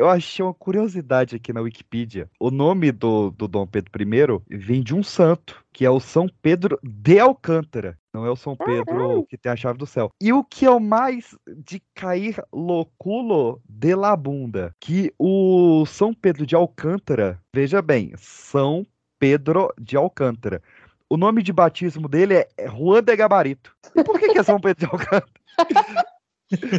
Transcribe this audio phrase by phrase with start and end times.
[0.00, 2.26] eu achei uma curiosidade aqui na Wikipedia.
[2.40, 6.26] O nome do, do Dom Pedro I vem de um santo, que é o São
[6.40, 7.98] Pedro de Alcântara.
[8.14, 10.10] Não é o São Pedro que tem a chave do céu.
[10.18, 14.74] E o que é o mais de cair loculo de la bunda?
[14.80, 18.86] Que o São Pedro de Alcântara, veja bem, São
[19.18, 20.62] Pedro de Alcântara.
[21.10, 23.76] O nome de batismo dele é Juan de Gabarito.
[23.92, 25.26] Por que, que é São Pedro de Alcântara?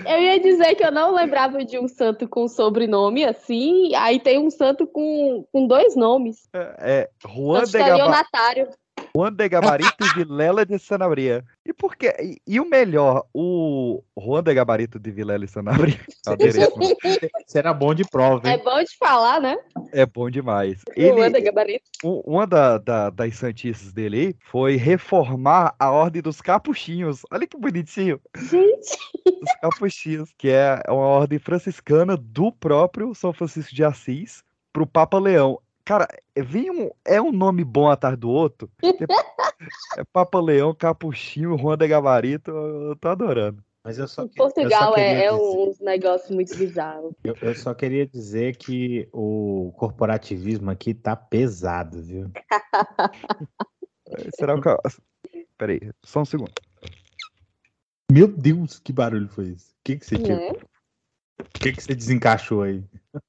[0.05, 4.37] Eu ia dizer que eu não lembrava de um santo com sobrenome assim, aí tem
[4.37, 6.49] um santo com, com dois nomes.
[6.53, 8.80] É, é Juan de Gabarito.
[9.15, 11.43] Juan de Gabarito de Vilela de Sanabria.
[11.65, 12.15] E por quê?
[12.19, 15.99] E, e, o melhor, o Juan de Gabarito de Vilela e Sanabria.
[17.45, 18.55] Será bom de prova, hein?
[18.55, 19.57] É bom de falar, né?
[19.91, 20.81] É bom demais.
[20.95, 21.83] Ele, Juan de Gabarito.
[22.03, 27.23] Uma da, da, das santices dele foi reformar a ordem dos capuchinhos.
[27.31, 28.19] Olha que bonitinho.
[28.37, 28.97] Gente!
[29.25, 34.87] Os capuchinhos, que é uma ordem franciscana do próprio São Francisco de Assis para o
[34.87, 35.59] Papa Leão.
[35.91, 38.71] Cara, vem um, é um nome bom atrás do outro.
[39.97, 42.49] é Papa Leão, Capuchinho, Juan de Gabarito.
[42.49, 43.61] Eu tô adorando.
[43.83, 47.13] Mas eu só, Portugal eu só é, é um negócio muito bizarro.
[47.21, 52.31] Eu, eu, só queria dizer que o corporativismo aqui tá pesado, viu?
[54.39, 55.43] Será que.
[55.57, 56.53] Peraí, só um segundo.
[58.09, 59.71] Meu Deus, que barulho foi esse?
[59.71, 60.37] O que, que você tinha?
[60.37, 60.51] É?
[60.51, 62.81] O que, que você desencaixou aí?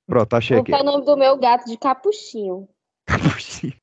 [0.07, 0.71] Pronto, achei aqui.
[0.71, 2.69] Qual é o nome do meu gato de Capuchinho?
[3.07, 3.75] Capuchinho.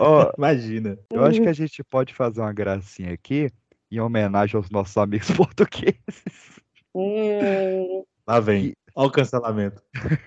[0.00, 0.98] oh, Imagina.
[1.10, 3.50] Eu acho que a gente pode fazer uma gracinha aqui
[3.90, 6.60] em homenagem aos nossos amigos portugueses.
[6.94, 8.04] Hum.
[8.26, 8.72] Lá vem.
[8.94, 9.82] Olha o cancelamento.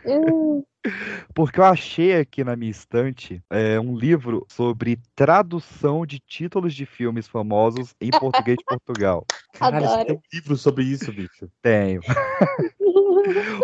[0.05, 0.63] Hum.
[1.33, 6.85] Porque eu achei aqui na minha estante é, um livro sobre tradução de títulos de
[6.85, 9.25] filmes famosos em português de Portugal.
[9.53, 11.49] Caralho, você tem um livro sobre isso, bicho?
[11.61, 12.01] Tenho.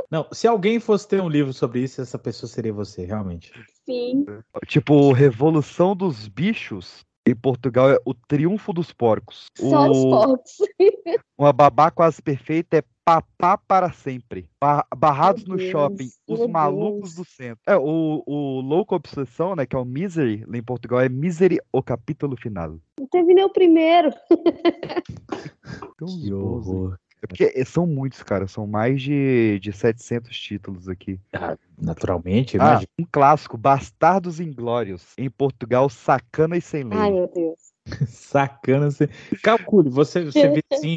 [0.10, 3.52] Não, se alguém fosse ter um livro sobre isso, essa pessoa seria você, realmente.
[3.86, 4.26] Sim.
[4.68, 9.46] Tipo, Revolução dos Bichos em Portugal é o triunfo dos porcos.
[9.56, 9.92] Só o...
[9.92, 10.52] os porcos.
[11.38, 14.50] Uma babá quase perfeita é papá para sempre.
[14.96, 17.16] barrados no shopping, os malucos Deus.
[17.16, 17.60] do centro.
[17.66, 21.60] É, o, o Louco Obsessão, né, que é o Misery, lá em Portugal, é Misery,
[21.72, 22.78] o capítulo final.
[23.00, 24.12] Não teve nem o primeiro.
[25.98, 26.98] que horror.
[27.22, 28.48] É porque são muitos, cara.
[28.48, 31.20] São mais de, de 700 títulos aqui.
[31.34, 35.14] Ah, naturalmente, ah, Um clássico, Bastardos Inglórios.
[35.18, 36.98] Em Portugal, Sacana e Sem Lei.
[36.98, 37.58] Ai, meu Deus.
[38.08, 39.08] Sacana sem...
[39.42, 40.96] Calcule, você, você vê assim,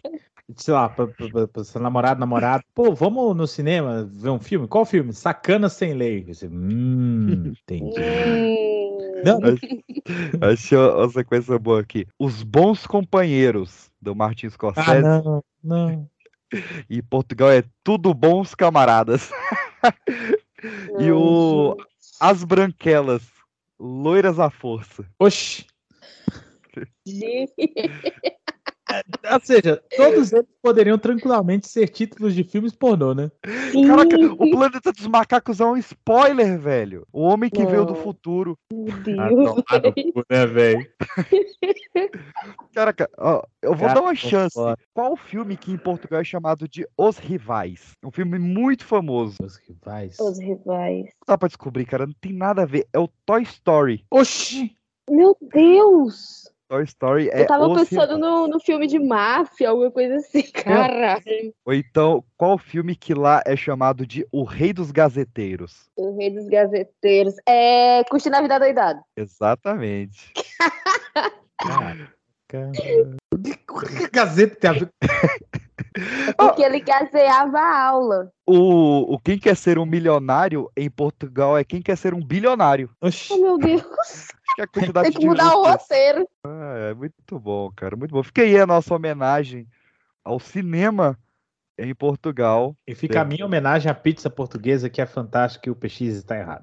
[0.57, 4.69] sei lá, pra, pra, pra seu namorado, namorado, pô, vamos no cinema ver um filme?
[4.69, 5.13] Qual filme?
[5.13, 6.25] Sacana Sem Lei.
[6.25, 7.99] Você, hum, entendi.
[7.99, 8.73] Hum.
[9.25, 9.39] Não.
[10.51, 12.07] Achei uma sequência boa aqui.
[12.19, 14.91] Os Bons Companheiros, do Martin Scorsese.
[14.91, 16.11] Ah, não, não.
[16.89, 19.31] E Portugal é tudo bons camaradas.
[21.01, 21.77] e o
[22.21, 23.23] As Branquelas,
[23.79, 25.05] loiras à força.
[25.19, 25.67] Oxi.
[29.33, 33.31] Ou seja, todos eles poderiam tranquilamente ser títulos de filmes pornô, né?
[33.87, 37.07] Caraca, o Planeta dos Macacos é um spoiler, velho.
[37.13, 38.59] O Homem que veio do futuro.
[38.73, 39.19] Meu Deus.
[39.19, 40.87] Ah, não, né, velho?
[42.75, 44.59] Caraca, ó, eu vou Cara, dar uma chance.
[44.95, 47.93] Qual filme que em Portugal é chamado de Os Rivais?
[48.05, 49.37] Um filme muito famoso.
[49.43, 50.19] Os Rivais?
[50.19, 51.11] Os Rivais.
[51.27, 52.07] Dá pra descobrir, cara.
[52.07, 52.87] Não tem nada a ver.
[52.93, 54.05] É o Toy Story.
[54.11, 54.77] Oxi!
[55.11, 56.52] Meu Deus!
[56.73, 57.43] Toy Story é.
[57.43, 61.53] Eu tava pensando no, no filme de máfia, alguma coisa assim, caralho.
[61.67, 65.91] Ou então, qual filme que lá é chamado de O Rei dos Gazeteiros?
[65.95, 67.35] O Rei dos Gazeteiros.
[67.47, 69.01] É Curtindo a Vida Doidado.
[69.15, 70.33] Exatamente.
[74.11, 74.91] Gazeta tem a ver.
[76.37, 78.33] Porque ele gazeava a aula.
[78.47, 82.91] O, o Quem Quer Ser um Milionário em Portugal é Quem Quer Ser um Bilionário.
[83.01, 83.33] Oxi.
[83.33, 83.83] Oh, meu Deus.
[84.55, 86.29] Que a quantidade Tem que mudar o roteiro.
[86.45, 87.97] Ah, é muito bom, cara.
[87.97, 88.23] Muito bom.
[88.23, 89.67] Fica aí a nossa homenagem
[90.25, 91.19] ao cinema
[91.79, 92.77] em Portugal.
[92.87, 96.39] E fica a minha homenagem à pizza portuguesa, que é fantástica e o PX está
[96.39, 96.63] errado.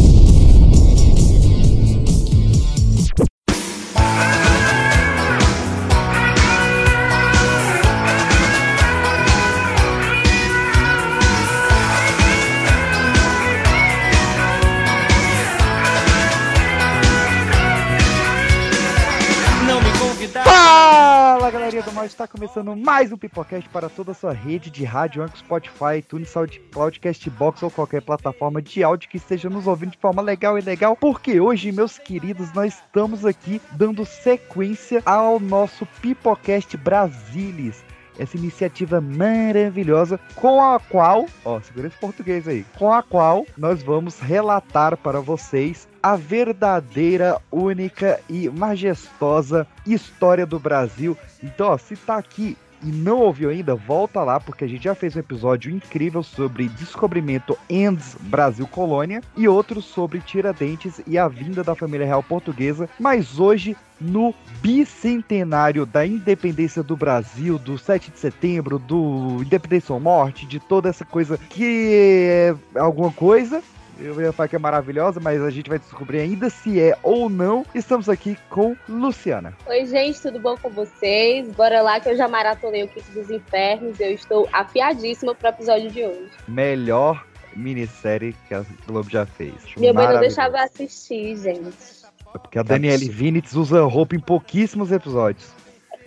[22.01, 25.97] Mal, está começando mais um Pipocast para toda a sua rede de rádio, Anchor, Spotify,
[25.99, 30.57] iTunes, SoundCloud, Castbox ou qualquer plataforma de áudio que esteja nos ouvindo de forma legal
[30.57, 37.83] e legal, porque hoje, meus queridos, nós estamos aqui dando sequência ao nosso Pipocast Brasilis
[38.17, 43.81] essa iniciativa maravilhosa com a qual, ó, segura esse português aí, com a qual nós
[43.81, 51.17] vamos relatar para vocês a verdadeira, única e majestosa história do Brasil.
[51.43, 54.95] Então, ó, se tá aqui e não ouviu ainda, volta lá, porque a gente já
[54.95, 61.27] fez um episódio incrível sobre descobrimento Endes Brasil Colônia e outro sobre Tiradentes e a
[61.27, 62.89] vinda da família real portuguesa.
[62.99, 69.99] Mas hoje, no bicentenário da independência do Brasil, do 7 de setembro, do Independência ou
[69.99, 73.61] Morte, de toda essa coisa que é alguma coisa,
[74.03, 77.29] eu ia falar que é maravilhosa, mas a gente vai descobrir ainda se é ou
[77.29, 77.65] não.
[77.73, 79.53] Estamos aqui com Luciana.
[79.67, 81.47] Oi, gente, tudo bom com vocês?
[81.49, 85.49] Bora lá que eu já maratonei o Kit dos Infernos e eu estou afiadíssima pro
[85.49, 86.31] episódio de hoje.
[86.47, 87.25] Melhor
[87.55, 89.53] minissérie que a Globo já fez.
[89.77, 92.01] Minha mãe não deixava eu assistir, gente.
[92.33, 95.51] É porque a Danielle Vinitz usa roupa em pouquíssimos episódios.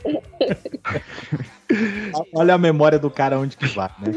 [2.35, 4.13] Olha a memória do cara onde que vai, né?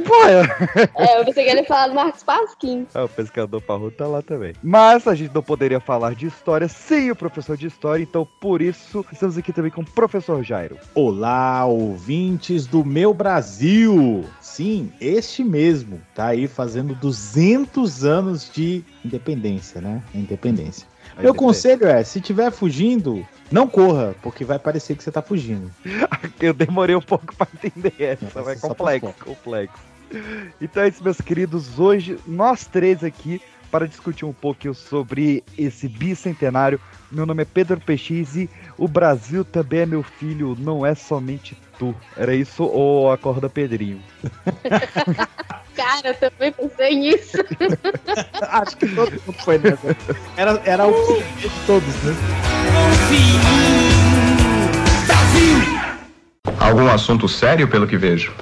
[0.96, 2.86] É, eu pensei que ele ia falar do Marcos Pasquim.
[2.94, 4.54] É, o pescador parrudo tá lá também.
[4.62, 8.62] Mas a gente não poderia falar de história sem o professor de história, então por
[8.62, 10.78] isso estamos aqui também com o professor Jairo.
[10.94, 14.26] Olá, ouvintes do meu Brasil!
[14.42, 20.04] Sim, este mesmo, tá aí fazendo 200 anos de independência, né?
[20.14, 20.86] Independência.
[21.20, 25.72] Meu conselho é, se tiver fugindo, não corra, porque vai parecer que você tá fugindo.
[26.40, 29.78] Eu demorei um pouco para entender essa, vai complexo, complexo.
[30.62, 31.80] Então é isso, meus queridos.
[31.80, 33.42] Hoje, nós três aqui
[33.72, 36.80] para discutir um pouquinho sobre esse bicentenário.
[37.12, 41.58] Meu nome é Pedro PX e o Brasil também é meu filho, não é somente
[41.78, 41.96] tu.
[42.16, 44.02] Era isso ou acorda Pedrinho?
[45.78, 47.38] Cara, também pensei nisso.
[48.50, 49.96] Acho que todo mundo foi nessa.
[50.36, 52.16] Era, era o de todos, né?
[56.60, 58.34] Algum assunto sério, pelo que vejo?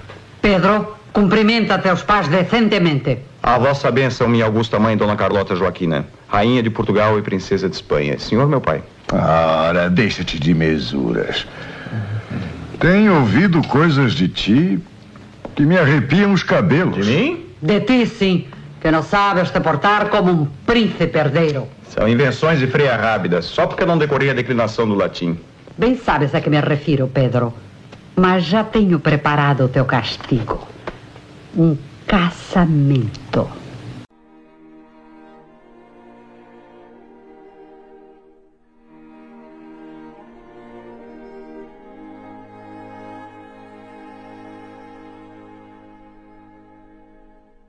[0.42, 3.20] Pedro, cumprimenta teus pais decentemente.
[3.44, 7.76] A vossa bênção, minha augusta mãe, Dona Carlota Joaquina, rainha de Portugal e princesa de
[7.76, 8.18] Espanha.
[8.18, 8.82] Senhor, meu pai.
[9.12, 11.46] Ora, deixa-te de mesuras.
[12.80, 14.80] Tenho ouvido coisas de ti
[15.56, 17.06] que me arrepiam os cabelos.
[17.06, 17.46] De mim?
[17.62, 18.46] De ti, sim,
[18.82, 21.68] que não sabes te portar como um príncipe herdeiro.
[21.88, 25.40] São invenções de Freia Rábida, só porque eu não decorei a declinação do latim.
[25.78, 27.54] Bem sabes a que me refiro, Pedro.
[28.16, 30.68] Mas já tenho preparado o teu castigo.
[31.56, 33.50] Um casamento.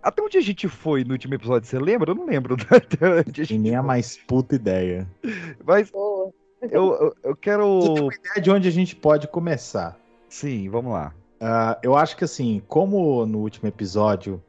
[0.07, 2.13] Até onde a gente foi no último episódio, você lembra?
[2.13, 2.57] Eu não lembro.
[3.51, 5.05] E nem a mais puta ideia.
[5.67, 6.33] Mas eu,
[6.71, 7.81] eu, eu quero.
[7.81, 9.99] Você tem uma ideia de onde a gente pode começar?
[10.29, 11.13] Sim, vamos lá.
[11.41, 14.41] Uh, eu acho que assim, como no último episódio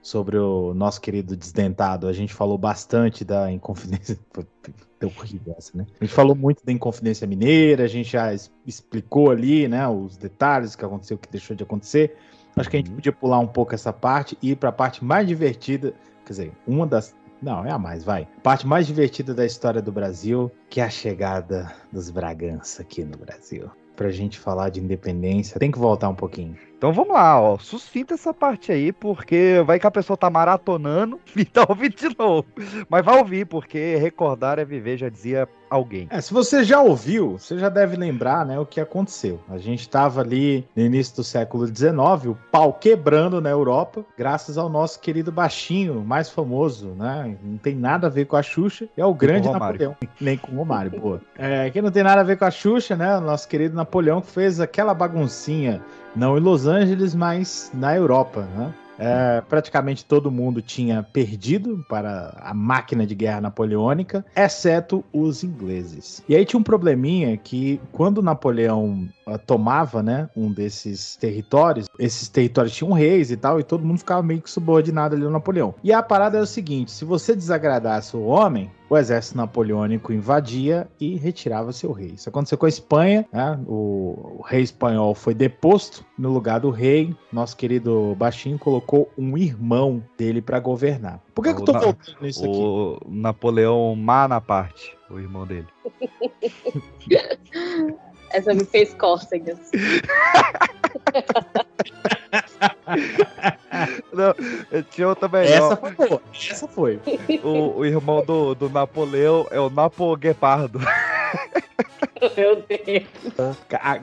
[0.00, 4.18] sobre o nosso querido desdentado, a gente falou bastante da Inconfidência.
[4.98, 5.86] Deu horrível essa, né?
[6.00, 8.32] A gente falou muito da Inconfidência Mineira, a gente já
[8.64, 12.16] explicou ali, né, os detalhes que aconteceu, o que deixou de acontecer.
[12.56, 12.96] Acho que a gente Uhum.
[12.96, 15.94] podia pular um pouco essa parte e ir para a parte mais divertida,
[16.24, 17.14] quer dizer, uma das.
[17.40, 18.28] Não, é a mais, vai.
[18.42, 23.16] Parte mais divertida da história do Brasil, que é a chegada dos Bragança aqui no
[23.18, 23.68] Brasil.
[23.96, 26.56] Pra gente falar de independência, tem que voltar um pouquinho.
[26.78, 27.58] Então vamos lá, ó.
[27.58, 32.16] Suscinta essa parte aí, porque vai que a pessoa tá maratonando e tá ouvindo de
[32.16, 32.46] novo.
[32.88, 36.06] Mas vai ouvir, porque recordar é viver, já dizia alguém.
[36.10, 39.40] É, se você já ouviu, você já deve lembrar, né, o que aconteceu.
[39.48, 41.92] A gente estava ali no início do século XIX,
[42.26, 47.36] o pau quebrando na Europa, graças ao nosso querido baixinho, mais famoso, né?
[47.42, 49.52] Não tem nada a ver com a Xuxa, é o grande o.
[49.52, 49.96] Napoleão.
[50.20, 51.20] Nem com o Romário, boa.
[51.38, 53.16] É, que não tem nada a ver com a Xuxa, né?
[53.16, 55.82] O nosso querido Napoleão que fez aquela baguncinha,
[56.14, 58.72] não em Los Angeles, mas na Europa, né?
[58.98, 66.22] É, praticamente todo mundo tinha perdido para a máquina de guerra napoleônica, exceto os ingleses.
[66.28, 72.28] E aí tinha um probleminha que quando Napoleão ah, tomava, né, um desses territórios, esses
[72.28, 75.74] territórios tinham reis e tal, e todo mundo ficava meio que subordinado ali ao Napoleão.
[75.82, 80.86] E a parada era o seguinte: se você desagradasse o homem, o exército napoleônico invadia
[81.00, 82.08] e retirava seu rei.
[82.08, 83.58] Isso aconteceu com a Espanha, né?
[83.66, 87.16] o, o rei espanhol foi deposto no lugar do rei.
[87.32, 91.22] Nosso querido Baixinho colocou um irmão dele para governar.
[91.34, 92.54] Por que, que eu tô voltando nisso aqui?
[92.54, 95.68] O Napoleão Má na parte, o irmão dele.
[98.28, 99.70] Essa me fez cócegas.
[104.12, 105.72] Não, tinha outra melhor.
[105.72, 106.22] Essa foi boa.
[106.50, 107.00] Essa foi.
[107.42, 110.78] O, o irmão do, do Napoleão é o Napo Guepardo.
[112.36, 113.56] Meu Deus.
[113.68, 114.00] Ca-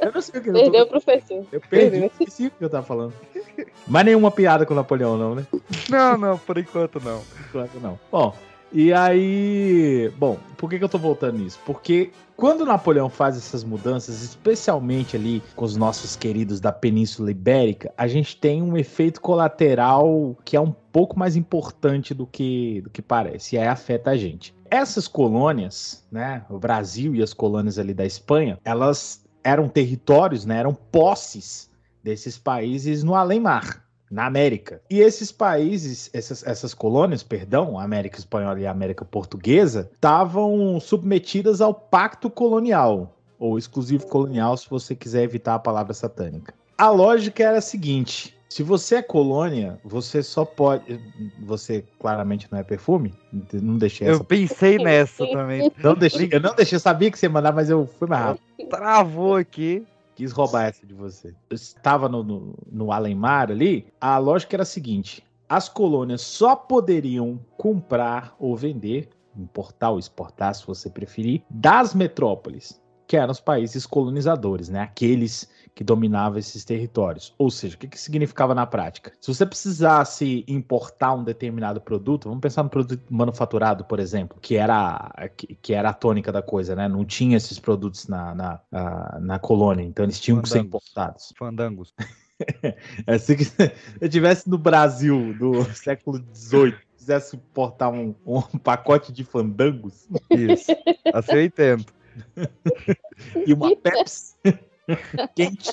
[0.00, 0.90] Eu não sei o que eu Perdeu o tô...
[1.00, 1.46] professor.
[1.52, 2.06] Eu perdi, Perdeu.
[2.06, 3.12] esqueci o que eu tava falando.
[3.86, 5.46] Mas nenhuma piada com o Napoleão, não, né?
[5.88, 7.22] Não, não, por enquanto não.
[7.52, 7.98] Claro que não.
[8.10, 8.34] Bom,
[8.74, 10.12] e aí.
[10.18, 11.60] Bom, por que, que eu tô voltando nisso?
[11.64, 17.94] Porque quando Napoleão faz essas mudanças, especialmente ali com os nossos queridos da Península Ibérica,
[17.96, 22.90] a gente tem um efeito colateral que é um pouco mais importante do que, do
[22.90, 24.52] que parece, e aí afeta a gente.
[24.68, 30.58] Essas colônias, né, o Brasil e as colônias ali da Espanha, elas eram territórios, né,
[30.58, 31.70] eram posses
[32.02, 33.83] desses países no além-mar
[34.14, 34.80] na América.
[34.88, 41.74] E esses países, essas, essas colônias, perdão, América Espanhola e América Portuguesa, estavam submetidas ao
[41.74, 46.54] pacto colonial, ou exclusivo colonial, se você quiser evitar a palavra satânica.
[46.78, 48.34] A lógica era a seguinte.
[48.48, 51.00] Se você é colônia, você só pode.
[51.42, 53.12] Você claramente não é perfume?
[53.52, 54.20] Não deixei essa.
[54.20, 55.72] Eu pensei nessa também.
[55.82, 58.22] Não deixei, eu não deixei, eu sabia que você ia mandar, mas eu fui mais
[58.26, 58.68] rápido.
[58.70, 59.84] Travou aqui.
[60.14, 61.34] Quis roubar essa de você.
[61.50, 62.92] Eu estava no, no, no
[63.52, 63.86] ali.
[64.00, 70.54] A lógica era a seguinte: as colônias só poderiam comprar ou vender, importar ou exportar,
[70.54, 74.80] se você preferir, das metrópoles, que eram os países colonizadores, né?
[74.80, 77.34] Aqueles que dominavam esses territórios.
[77.36, 79.12] Ou seja, o que, que significava na prática?
[79.20, 84.56] Se você precisasse importar um determinado produto, vamos pensar no produto manufaturado, por exemplo, que
[84.56, 86.86] era, que, que era a tônica da coisa, né?
[86.88, 90.68] Não tinha esses produtos na, na, na, na colônia, então eles tinham que ser Fandangos.
[90.68, 91.34] importados.
[91.36, 91.94] Fandangos.
[93.06, 93.36] É, se
[94.00, 100.72] eu tivesse no Brasil do século XVIII, quisesse importar um, um pacote de fandangos Isso.
[101.12, 101.86] Assim entendo.
[103.46, 104.34] E uma Pepsi
[105.34, 105.70] quente.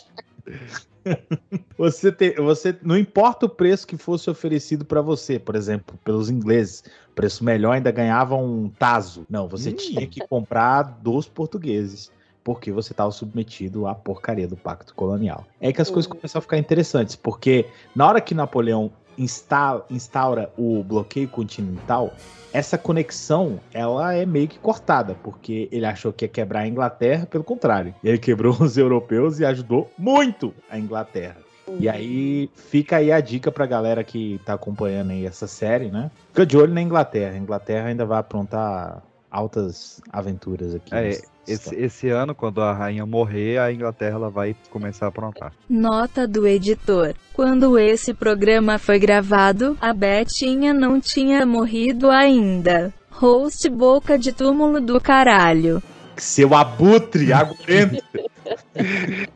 [1.77, 6.29] Você, te, você não importa o preço que fosse oferecido para você, por exemplo, pelos
[6.29, 6.83] ingleses,
[7.15, 9.25] preço melhor ainda ganhava um taso.
[9.29, 9.75] Não, você Hum.
[9.75, 12.11] tinha que comprar dos portugueses,
[12.43, 15.45] porque você estava submetido à porcaria do pacto colonial.
[15.59, 16.17] É aí que as coisas Uhum.
[16.17, 22.13] começam a ficar interessantes, porque na hora que Napoleão insta- instaura o bloqueio continental,
[22.53, 27.25] essa conexão ela é meio que cortada, porque ele achou que ia quebrar a Inglaterra,
[27.25, 27.93] pelo contrário.
[28.03, 31.37] Ele quebrou os europeus e ajudou muito a Inglaterra.
[31.79, 36.11] E aí fica aí a dica pra galera que tá acompanhando aí essa série, né?
[36.27, 37.35] Fica de olho na Inglaterra.
[37.35, 40.93] A Inglaterra ainda vai aprontar altas aventuras aqui.
[40.93, 41.85] É, esse, história.
[41.85, 45.53] esse ano, quando a rainha morrer, a Inglaterra ela vai começar a aprontar.
[45.69, 47.13] Nota do editor.
[47.33, 52.93] Quando esse programa foi gravado, a Betinha não tinha morrido ainda.
[53.09, 55.81] Host boca de túmulo do caralho.
[56.21, 58.03] Seu abutre, agorento.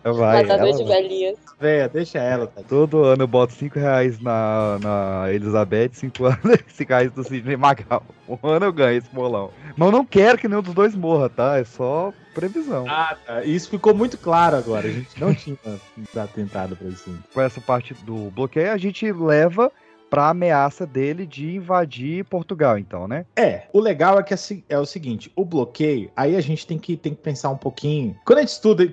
[0.04, 1.01] Vai, Matador ela de vai.
[1.01, 1.36] velhinhas.
[1.60, 2.46] Véia, deixa ela.
[2.46, 2.62] Tá?
[2.62, 7.58] Todo ano eu boto 5 reais na, na Elizabeth, 5 anos 5 reais do Sidney
[7.58, 8.04] Magal.
[8.30, 9.50] Um ano eu ganho esse bolão.
[9.75, 11.58] Mas eu não quero que nenhum dos dois morra, tá?
[11.58, 12.86] É só previsão.
[12.88, 13.44] Ah, tá.
[13.44, 14.88] Isso ficou muito claro agora.
[14.88, 15.58] A gente não tinha
[16.15, 17.10] atentado pra isso.
[17.34, 19.72] Com essa parte do bloqueio, a gente leva
[20.15, 23.25] pra ameaça dele de invadir Portugal, então, né?
[23.36, 26.79] É, o legal é que assim, é o seguinte, o bloqueio, aí a gente tem
[26.79, 28.15] que, tem que pensar um pouquinho.
[28.24, 28.89] Quando a gente estuda,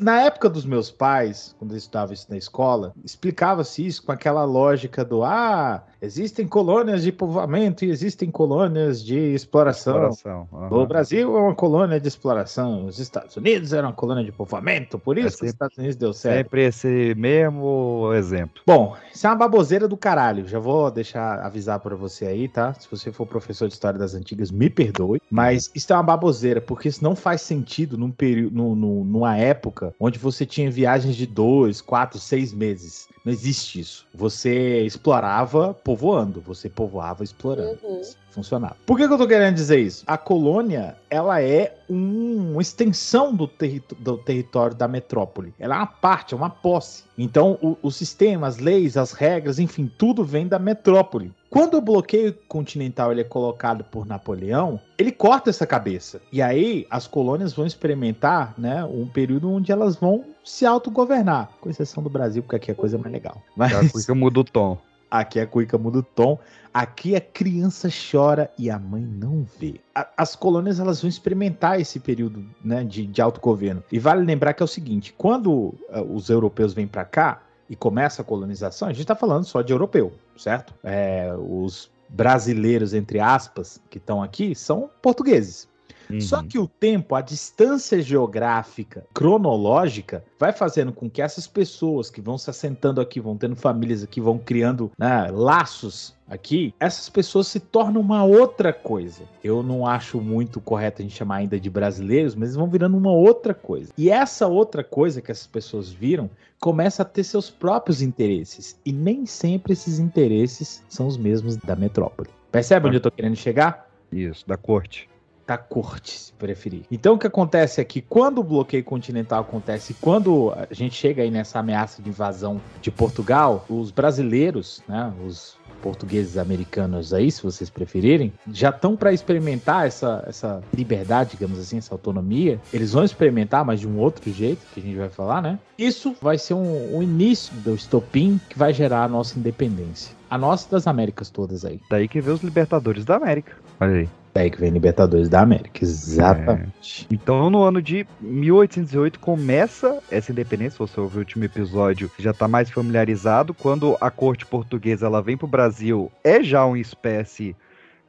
[0.00, 4.44] na época dos meus pais, quando eu estudava isso na escola, explicava-se isso com aquela
[4.44, 9.94] lógica do ah, existem colônias de povoamento e existem colônias de exploração.
[10.10, 10.48] Exploração.
[10.52, 10.76] aham.
[10.82, 14.98] O Brasil é uma colônia de exploração, os Estados Unidos eram uma colônia de povoamento,
[14.98, 16.36] por isso É que os sempre- Estados Unidos deu certo.
[16.36, 18.62] Sempre esse mesmo exemplo.
[18.66, 20.46] Bom, isso é uma baboseira do caralho.
[20.46, 22.74] Já vou deixar avisar pra você aí, tá?
[22.74, 25.20] Se você for professor de história das antigas, me perdoe.
[25.30, 29.36] Mas isso é uma baboseira, porque isso não faz sentido num período, num- num- numa
[29.36, 33.08] época onde você tinha viagens de dois, quatro, seis meses.
[33.26, 34.06] Não existe isso.
[34.14, 37.76] Você explorava povoando, você povoava explorando.
[37.82, 38.00] Uhum.
[38.30, 38.76] Funcionava.
[38.86, 40.04] Por que, que eu tô querendo dizer isso?
[40.06, 45.52] A colônia, ela é um- uma extensão do, terri- do território da metrópole.
[45.58, 47.02] Ela é uma parte, é uma posse.
[47.18, 51.32] Então, o, o sistema, as leis, as regras, enfim, tudo vem da metrópole.
[51.56, 56.20] Quando o bloqueio continental ele é colocado por Napoleão, ele corta essa cabeça.
[56.30, 61.48] E aí as colônias vão experimentar né, um período onde elas vão se autogovernar.
[61.58, 63.42] Com exceção do Brasil, porque aqui a coisa é mais legal.
[63.56, 63.72] Mas...
[63.72, 64.76] Já que muda o tom.
[65.10, 66.38] Aqui a cuica muda o tom.
[66.74, 69.80] Aqui a criança chora e a mãe não vê.
[69.94, 73.82] A- as colônias elas vão experimentar esse período né, de, de autogoverno.
[73.90, 77.76] E vale lembrar que é o seguinte: quando eh, os europeus vêm para cá e
[77.76, 80.74] começa a colonização, a gente está falando só de europeu, certo?
[80.84, 85.68] É, os brasileiros, entre aspas, que estão aqui, são portugueses.
[86.10, 86.20] Uhum.
[86.20, 92.20] Só que o tempo, a distância geográfica, cronológica, vai fazendo com que essas pessoas que
[92.20, 97.46] vão se assentando aqui, vão tendo famílias aqui, vão criando né, laços aqui, essas pessoas
[97.46, 99.22] se tornam uma outra coisa.
[99.42, 102.96] Eu não acho muito correto a gente chamar ainda de brasileiros, mas eles vão virando
[102.96, 103.92] uma outra coisa.
[103.96, 106.28] E essa outra coisa que essas pessoas viram
[106.60, 108.80] começa a ter seus próprios interesses.
[108.84, 112.30] E nem sempre esses interesses são os mesmos da metrópole.
[112.50, 113.88] Percebe onde eu tô querendo chegar?
[114.10, 115.08] Isso, da corte.
[115.46, 116.82] Da corte, se preferir.
[116.90, 121.22] Então o que acontece é que quando o bloqueio continental acontece, quando a gente chega
[121.22, 127.42] aí nessa ameaça de invasão de Portugal, os brasileiros, né, os portugueses americanos aí, se
[127.42, 132.60] vocês preferirem, já estão para experimentar essa, essa liberdade, digamos assim, essa autonomia.
[132.72, 135.58] Eles vão experimentar, mas de um outro jeito, que a gente vai falar, né?
[135.78, 140.16] Isso vai ser um, um início do estopim que vai gerar a nossa independência.
[140.28, 141.80] A nossa das Américas todas aí.
[141.88, 143.52] Daí que vê os Libertadores da América.
[143.80, 144.08] Olha aí.
[144.36, 147.06] Daí que vem Libertadores da América, exatamente.
[147.10, 150.76] Então, no ano de 1808 começa essa independência.
[150.76, 153.54] Você ouvir o último episódio, já está mais familiarizado.
[153.54, 157.56] Quando a corte portuguesa ela vem para o Brasil, é já uma espécie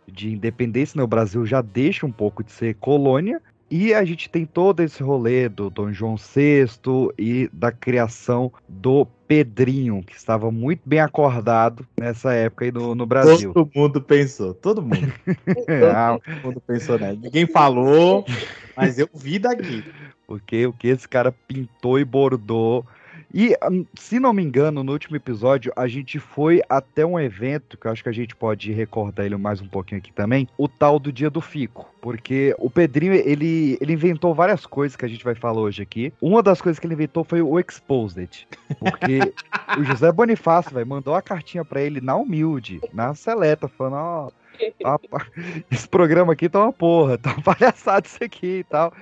[0.06, 0.98] de independência.
[0.98, 1.04] Né?
[1.06, 3.42] O Brasil já deixa um pouco de ser colônia.
[3.70, 6.66] E a gente tem todo esse rolê do Dom João VI
[7.18, 13.06] e da criação do Pedrinho, que estava muito bem acordado nessa época aí no, no
[13.06, 13.54] Brasil.
[13.54, 15.12] Todo mundo pensou, todo mundo.
[15.94, 17.18] Ah, todo mundo pensou, né?
[17.22, 18.26] Ninguém falou,
[18.76, 19.84] mas eu vi daqui.
[20.26, 22.86] Porque o que esse cara pintou e bordou.
[23.34, 27.78] E, hum, se não me engano, no último episódio, a gente foi até um evento,
[27.78, 30.68] que eu acho que a gente pode recordar ele mais um pouquinho aqui também, o
[30.68, 31.94] tal do Dia do Fico.
[32.02, 36.14] Porque o Pedrinho, ele, ele inventou várias coisas que a gente vai falar hoje aqui.
[36.22, 38.48] Uma das coisas que ele inventou foi o Exposed.
[38.80, 39.34] Porque
[39.78, 44.28] o José Bonifácio, velho, mandou a cartinha pra ele na humilde, na seleta, falando, ó...
[44.28, 44.34] tá
[44.84, 45.00] uma-
[45.72, 48.94] esse programa aqui tá uma porra, tá uma palhaçada isso aqui e tal.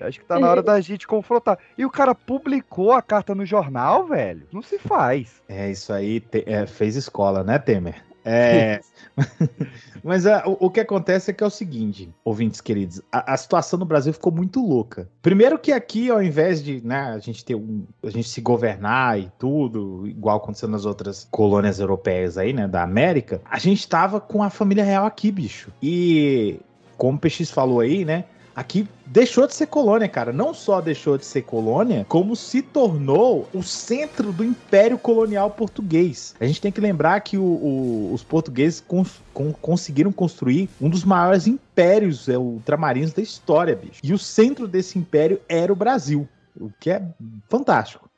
[0.00, 1.58] Acho que tá na hora da gente confrontar.
[1.78, 4.46] E o cara publicou a carta no jornal, velho.
[4.52, 5.42] Não se faz.
[5.48, 8.02] É, isso aí te- é, fez escola, né, Temer?
[8.24, 8.80] É.
[10.02, 13.36] Mas é, o, o que acontece é que é o seguinte, ouvintes queridos, a, a
[13.36, 15.08] situação no Brasil ficou muito louca.
[15.22, 17.84] Primeiro que aqui, ao invés de né, a gente ter um.
[18.02, 22.82] a gente se governar e tudo, igual aconteceu nas outras colônias europeias aí, né, da
[22.82, 25.70] América, a gente tava com a família real aqui, bicho.
[25.82, 26.60] E
[26.96, 28.24] como o PX falou aí, né?
[28.54, 30.32] Aqui deixou de ser colônia, cara.
[30.32, 36.34] Não só deixou de ser colônia, como se tornou o centro do Império Colonial Português.
[36.38, 40.88] A gente tem que lembrar que o- o- os portugueses cons- con- conseguiram construir um
[40.88, 44.00] dos maiores impérios é, ultramarinos da história, bicho.
[44.02, 46.28] E o centro desse império era o Brasil,
[46.60, 47.02] o que é
[47.48, 48.08] fantástico.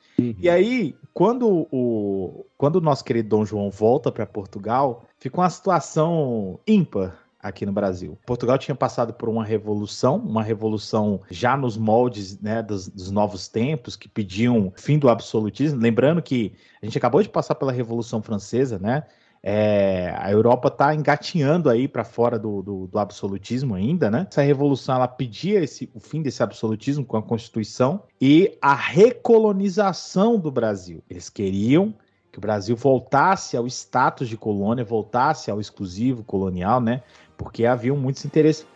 [0.40, 5.50] E aí, quando o, quando o nosso querido Dom João volta para Portugal, fica uma
[5.50, 8.18] situação ímpar aqui no Brasil.
[8.26, 13.48] Portugal tinha passado por uma revolução, uma revolução já nos moldes né, dos, dos novos
[13.48, 15.80] tempos, que pediam fim do absolutismo.
[15.80, 19.04] Lembrando que a gente acabou de passar pela Revolução Francesa, né?
[19.48, 24.26] É, a Europa está engatinhando aí para fora do, do, do absolutismo ainda, né?
[24.28, 30.36] Essa revolução ela pedia esse, o fim desse absolutismo com a Constituição e a recolonização
[30.36, 31.00] do Brasil.
[31.08, 31.94] Eles queriam
[32.32, 37.02] que o Brasil voltasse ao status de colônia, voltasse ao exclusivo colonial, né?
[37.36, 38.66] Porque havia muitos interesses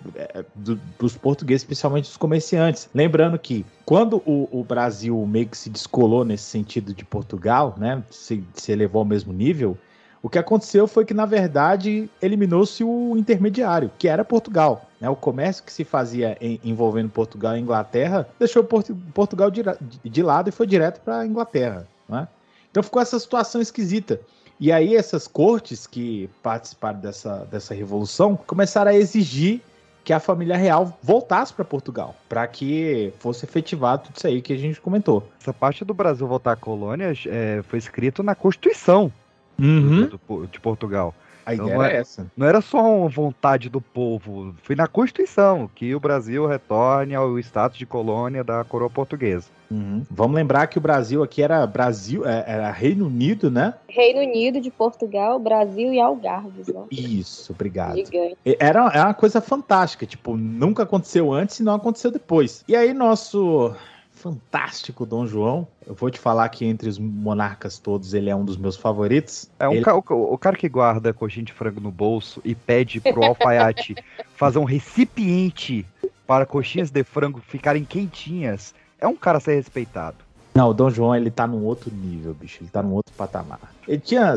[0.54, 2.88] do- dos portugueses, especialmente dos comerciantes.
[2.94, 8.02] Lembrando que quando o, o Brasil meio que se descolou nesse sentido de Portugal, né?
[8.10, 9.78] Se, se elevou ao mesmo nível,
[10.22, 14.84] o que aconteceu foi que, na verdade, eliminou-se o intermediário, que era Portugal.
[15.00, 15.08] Né?
[15.08, 19.62] O comércio que se fazia em- envolvendo Portugal e Inglaterra deixou Portu- Portugal de,
[20.04, 21.88] de lado e foi direto para a Inglaterra.
[22.06, 22.28] Né?
[22.70, 24.20] Então ficou essa situação esquisita.
[24.60, 29.60] E aí essas cortes que participaram dessa, dessa revolução começaram a exigir
[30.04, 34.52] que a família real voltasse para Portugal, para que fosse efetivado tudo isso aí que
[34.52, 35.26] a gente comentou.
[35.40, 39.10] Essa parte do Brasil voltar a colônias é, foi escrito na Constituição
[39.58, 40.06] Uhum.
[40.06, 41.14] do- do- de Portugal.
[41.44, 42.26] A Então ideia não era é- essa.
[42.36, 47.38] Não era só uma vontade do povo, foi na Constituição que o Brasil retorne ao
[47.38, 49.46] status de colônia da coroa portuguesa.
[49.70, 50.02] Uhum.
[50.10, 53.74] Vamos lembrar que o Brasil aqui era Brasil, é, era Reino Unido, né?
[53.88, 56.82] Reino Unido de Portugal, Brasil e Algarves, né?
[56.90, 57.94] Isso, obrigado.
[57.96, 58.36] Gigante.
[58.58, 62.64] Era, era uma coisa fantástica, tipo, nunca aconteceu antes e não aconteceu depois.
[62.66, 63.72] E aí, nosso
[64.20, 68.44] fantástico Dom João, eu vou te falar que entre os monarcas todos, ele é um
[68.44, 69.48] dos meus favoritos.
[69.58, 70.02] É um Ele- ca- o,
[70.34, 73.94] o cara que guarda coxinha de frango no bolso e pede pro alfaiate
[74.36, 75.86] fazer um recipiente
[76.26, 80.16] para coxinhas de frango ficarem quentinhas, é um cara a ser respeitado.
[80.54, 82.58] Não, o Dom João, ele tá num outro nível, bicho.
[82.60, 83.60] Ele tá num outro patamar.
[83.86, 84.34] Ele tinha.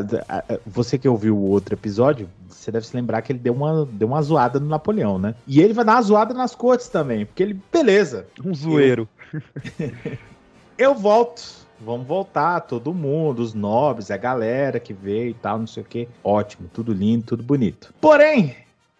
[0.64, 4.06] Você que ouviu o outro episódio, você deve se lembrar que ele deu uma, deu
[4.06, 5.34] uma zoada no Napoleão, né?
[5.44, 7.60] E ele vai dar uma zoada nas cortes também, porque ele.
[7.72, 8.26] Beleza.
[8.44, 9.08] Um zoeiro.
[10.78, 11.64] Eu, volto.
[11.80, 15.86] Vamos voltar, todo mundo, os nobres, a galera que veio e tal, não sei o
[15.86, 16.08] quê.
[16.22, 17.92] Ótimo, tudo lindo, tudo bonito.
[18.00, 18.56] Porém,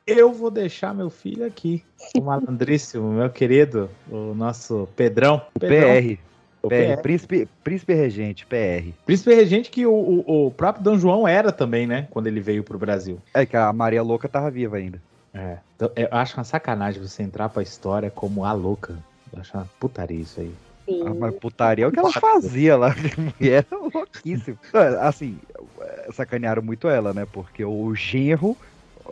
[0.06, 1.82] eu vou deixar meu filho aqui.
[2.16, 5.40] O malandríssimo, meu querido, o nosso Pedrão.
[5.58, 5.88] Pedrão.
[5.88, 6.18] PR.
[6.62, 8.90] O PR, Príncipe, Príncipe Regente, PR.
[9.04, 12.08] Príncipe Regente que o, o, o próprio Dom João era também, né?
[12.10, 13.20] Quando ele veio pro Brasil.
[13.34, 15.00] É que a Maria Louca tava viva ainda.
[15.32, 15.58] É.
[15.76, 18.96] Então, eu acho uma sacanagem você entrar pra história como a louca.
[19.54, 20.52] Uma putaria isso aí.
[20.88, 21.02] Sim.
[21.06, 22.88] Ah, mas putaria é o que ela fazia lá.
[23.18, 24.56] A mulher era louquíssima.
[25.00, 25.38] Assim,
[26.12, 27.26] sacanearam muito ela, né?
[27.32, 28.56] Porque o genro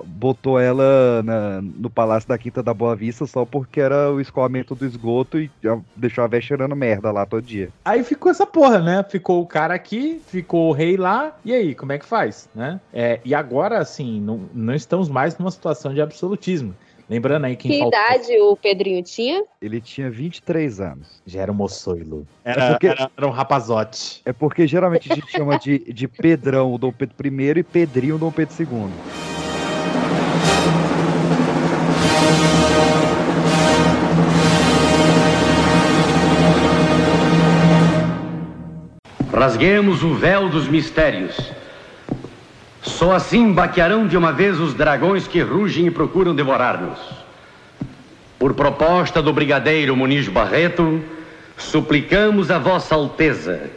[0.04, 4.74] botou ela na- no Palácio da Quinta da Boa Vista só porque era o escoamento
[4.74, 7.68] do esgoto e já deixou a véia cheirando merda lá todo dia.
[7.84, 9.04] Aí ficou essa porra, né?
[9.08, 12.80] Ficou o cara aqui, ficou o rei lá, e aí, como é que faz, né?
[12.92, 16.74] É, e agora, assim, não, não estamos mais numa situação de absolutismo.
[17.12, 19.44] Lembrando aí quem Que faltou- idade o Pedrinho tinha?
[19.60, 21.20] Ele tinha 23 anos.
[21.26, 22.26] Já era um moçoilo.
[22.42, 24.22] É Era, porque- era, era um rapazote.
[24.24, 28.14] É porque geralmente a gente chama de, de Pedrão o Dom Pedro I e Pedrinho
[28.14, 28.88] o Dom Pedro II.
[39.32, 41.36] Rasguemos o véu dos mistérios.
[43.02, 47.00] Só assim baquearão de uma vez os dragões que rugem e procuram devorar-nos.
[48.38, 51.02] Por proposta do brigadeiro Muniz Barreto,
[51.56, 53.68] suplicamos a Vossa Alteza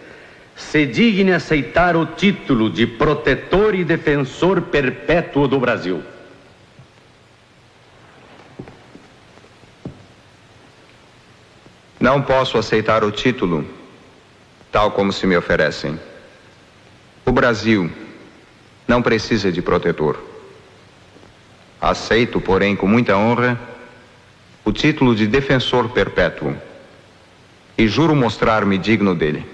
[0.56, 6.04] se digne aceitar o título de protetor e defensor perpétuo do Brasil.
[12.00, 13.66] Não posso aceitar o título
[14.72, 16.00] tal como se me oferecem.
[17.26, 18.05] O Brasil
[18.88, 20.20] não precisa de protetor.
[21.82, 23.60] Aceito, porém, com muita honra,
[24.64, 26.56] o título de defensor perpétuo
[27.78, 29.46] e juro mostrar-me digno dele.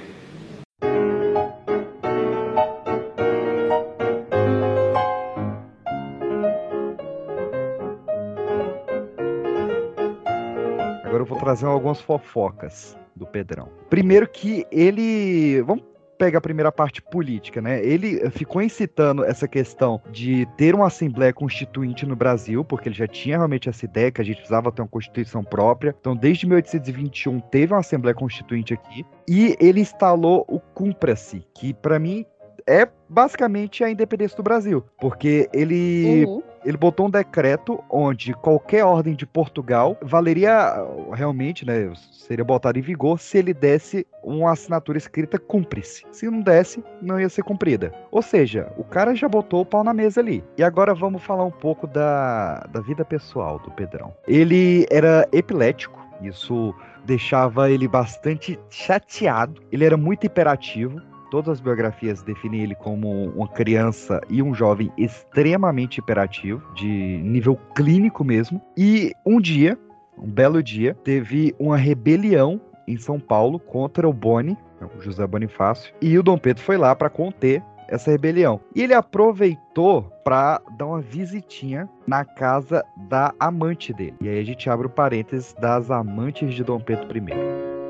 [11.03, 13.67] Agora eu vou trazer algumas fofocas do Pedrão.
[13.89, 15.61] Primeiro que ele.
[15.61, 15.90] Vamos
[16.21, 17.83] pegar a primeira parte política, né?
[17.83, 23.07] Ele ficou incitando essa questão de ter uma Assembleia Constituinte no Brasil, porque ele já
[23.07, 25.95] tinha realmente essa ideia que a gente precisava ter uma Constituição própria.
[25.99, 29.03] Então, desde 1821 teve uma Assembleia Constituinte aqui.
[29.27, 32.23] E ele instalou o Cumpra-se, que para mim
[32.67, 34.85] é basicamente a independência do Brasil.
[34.99, 36.43] Porque ele Uhum.
[36.63, 40.75] Ele botou um decreto onde qualquer ordem de Portugal valeria
[41.13, 46.05] realmente, né, seria botado em vigor se ele desse uma assinatura escrita cúmplice.
[46.11, 47.93] Se não desse, não ia ser cumprida.
[48.11, 50.43] Ou seja, o cara já botou o pau na mesa ali.
[50.57, 54.13] E agora vamos falar um pouco da, da vida pessoal do Pedrão.
[54.27, 56.73] Ele era epilético, isso
[57.05, 59.61] deixava ele bastante chateado.
[59.71, 61.01] Ele era muito hiperativo.
[61.31, 66.85] Todas as biografias definem ele como uma criança e um jovem extremamente hiperativo, de
[67.23, 68.61] nível clínico mesmo.
[68.77, 69.79] E um dia,
[70.17, 74.57] um belo dia, teve uma rebelião em São Paulo contra o Boni,
[74.97, 78.59] o José Bonifácio, e o Dom Pedro foi lá para conter essa rebelião.
[78.75, 84.15] E ele aproveitou para dar uma visitinha na casa da amante dele.
[84.19, 87.80] E aí a gente abre o parênteses das amantes de Dom Pedro I.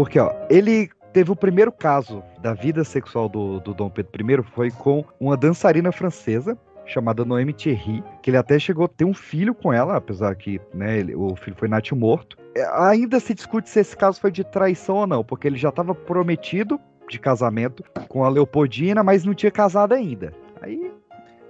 [0.00, 4.42] Porque, ó, ele teve o primeiro caso da vida sexual do, do Dom Pedro I
[4.42, 9.12] foi com uma dançarina francesa chamada Noemi Thierry, que ele até chegou a ter um
[9.12, 12.38] filho com ela, apesar que né, ele- o filho foi natimorto.
[12.56, 15.68] É, Ainda se discute se esse caso foi de traição ou não, porque ele já
[15.68, 20.32] estava prometido de casamento com a Leopoldina, mas não tinha casado ainda.
[20.62, 20.90] Aí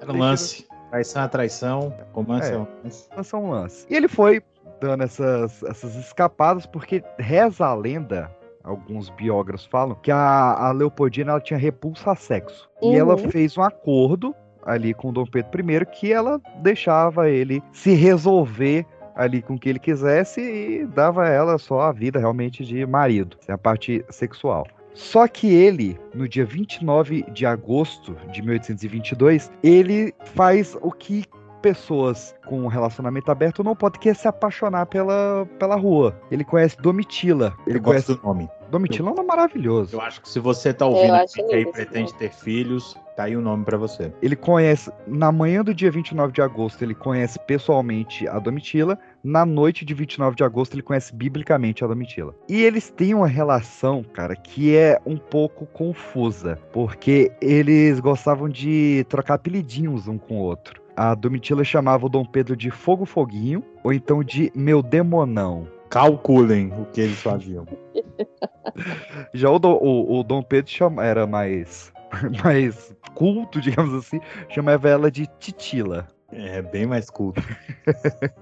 [0.01, 0.67] Era um lance.
[0.91, 2.57] Traição é traição, romance é, É.
[2.57, 3.09] romance.
[3.17, 3.87] lança um lance.
[3.89, 4.43] E ele foi
[4.81, 8.29] dando essas, essas escapadas, porque reza a lenda,
[8.63, 12.69] alguns biógrafos falam, que a, a Leopoldina ela tinha repulsa a sexo.
[12.83, 12.95] E Uhum.
[12.95, 17.95] ela fez um acordo ali com o Dom Pedro I que ela deixava ele se
[17.95, 22.65] resolver ali com o que ele quisesse e dava a ela só a vida realmente
[22.65, 24.67] de marido, a parte sexual.
[24.95, 31.25] Só que ele, no dia 29 de agosto de 1822, ele faz o que
[31.61, 36.19] pessoas com um relacionamento aberto não podem querer se apaixonar pela, pela rua.
[36.31, 37.55] Ele conhece Domitila.
[37.67, 38.15] Ele Eu conhece.
[38.15, 38.49] do nome.
[38.71, 39.97] Domitila é um nome maravilhoso.
[39.97, 43.41] Eu acho que se você tá ouvindo e esse pretende ter filhos, tá aí o
[43.41, 44.13] nome pra você.
[44.23, 44.93] Ele conhece.
[45.09, 48.97] Na manhã do dia 29 de agosto, ele conhece pessoalmente a Domitila.
[49.25, 52.33] Na noite de 29 de agosto, ele conhece biblicamente a Domitila.
[52.49, 56.57] E eles têm uma relação, cara, que é um pouco confusa.
[56.73, 60.81] Porque eles gostavam de trocar apelidinhos um com o outro.
[60.97, 65.67] A Domitila chamava o Dom Pedro de Fogo Foguinho, ou então de Meu Demonão.
[65.89, 67.67] Calculem o que eles faziam.
[69.35, 71.93] Já o, Dom- o- o Dom Pedro chama- era mais,
[72.45, 76.07] mais culto, digamos assim, chamava ela de Titila.
[76.33, 77.43] É bem mais culto.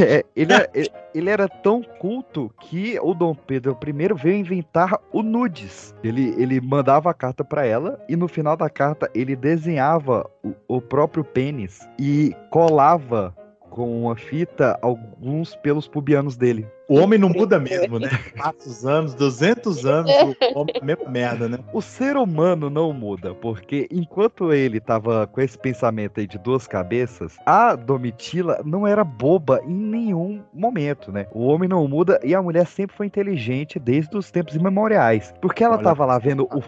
[0.00, 0.70] É, ele, é-
[1.12, 5.94] ele- era tão culto que o Dom Pedro I veio inventar o nudes.
[6.04, 10.54] Ele, ele mandava a carta pra ela e no final da carta ele desenhava o,
[10.76, 13.34] o próprio pênis e colava
[13.70, 16.66] com uma fita alguns pelos pubianos dele.
[16.88, 18.08] O homem não muda mesmo, né?
[18.36, 21.58] Passa os anos, 200 anos, o homem é a mesma merda, né?
[21.72, 26.66] O ser humano não muda, porque enquanto ele tava com esse pensamento aí de duas
[26.66, 31.26] cabeças, a Domitila não era boba em nenhum momento, né?
[31.32, 35.34] O homem não muda e a mulher sempre foi inteligente desde os tempos imemoriais.
[35.42, 36.62] Porque ela Olha tava lá vendo o,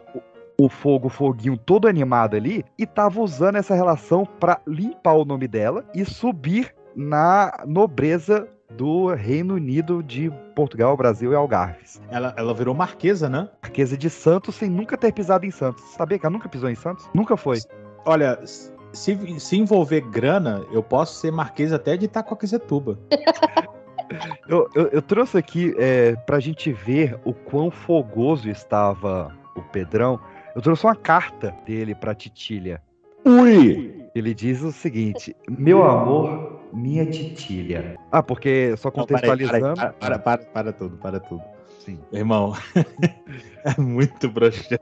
[0.60, 5.24] o fogo, o foguinho todo animado ali e tava usando essa relação pra limpar o
[5.24, 12.00] nome dela e subir na nobreza do Reino Unido de Portugal, Brasil e Algarves.
[12.08, 13.48] Ela, ela virou marquesa, né?
[13.62, 15.82] Marquesa de Santos sem nunca ter pisado em Santos.
[15.94, 17.08] Sabia que ela nunca pisou em Santos?
[17.12, 17.58] Nunca foi.
[18.04, 18.38] Olha,
[18.92, 22.98] se, se envolver grana, eu posso ser marquesa até de Itacoaquecetuba.
[24.48, 30.18] Eu, eu, eu trouxe aqui é, pra gente ver o quão fogoso estava o Pedrão.
[30.54, 32.82] Eu trouxe uma carta dele pra Titília.
[33.24, 33.99] Ui!
[34.14, 37.96] Ele diz o seguinte: Meu amor, minha Titília.
[38.10, 39.76] Ah, porque só Não, peraí, peraí, contextualizando.
[39.76, 41.42] para, para, para, para tudo, para tudo.
[41.80, 41.98] Sim.
[42.12, 42.52] Irmão,
[43.64, 44.78] é muito broxante.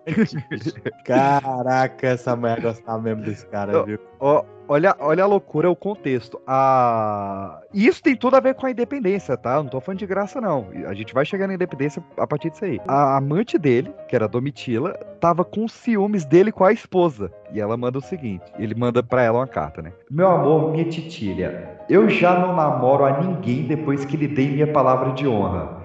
[1.04, 4.00] Caraca, essa mulher gostava mesmo desse cara, viu?
[4.18, 6.40] Ó, olha, olha a loucura, o contexto.
[6.44, 7.60] A...
[7.72, 9.54] Isso tem tudo a ver com a independência, tá?
[9.54, 10.66] Eu não tô falando de graça, não.
[10.86, 12.80] A gente vai chegar na independência a partir disso aí.
[12.88, 17.30] A amante dele, que era a Domitila, tava com ciúmes dele com a esposa.
[17.52, 19.92] E ela manda o seguinte: ele manda pra ela uma carta, né?
[20.10, 24.72] Meu amor, minha titilha, eu já não namoro a ninguém depois que lhe dei minha
[24.72, 25.77] palavra de honra.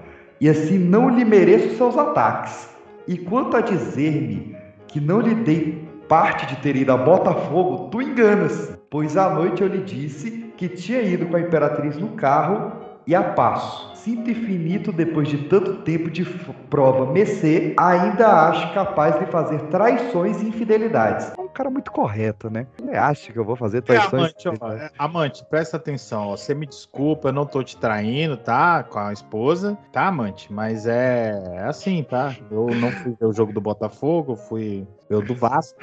[0.44, 2.70] E assim não lhe mereço seus ataques.
[3.08, 4.54] E quanto a dizer-me
[4.90, 9.62] que não lhe dei parte de ter ido a Botafogo, tu enganas, pois à noite
[9.62, 12.74] eu lhe disse que tinha ido com a Imperatriz no carro
[13.08, 13.93] e a passo.
[14.04, 16.26] Sinto infinito depois de tanto tempo de
[16.70, 21.32] prova mercê, ainda acho capaz de fazer traições e infidelidades.
[21.38, 22.68] É um cara muito correto, né?
[22.78, 24.34] Você acha que eu vou fazer É, traições?
[24.38, 26.28] e amante, ó, é, amante, presta atenção.
[26.28, 28.84] ó, Você me desculpa, eu não tô te traindo, tá?
[28.84, 30.52] Com a esposa, tá, amante?
[30.52, 32.36] Mas é, é assim, tá?
[32.52, 35.80] Eu não fui ver o jogo do Botafogo, fui ver o do Vasco.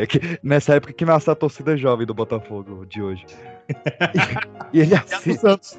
[0.00, 3.26] É que nessa época que nasceu a torcida jovem do Botafogo de hoje.
[4.72, 5.38] e ele E a do assina.
[5.38, 5.78] Santos.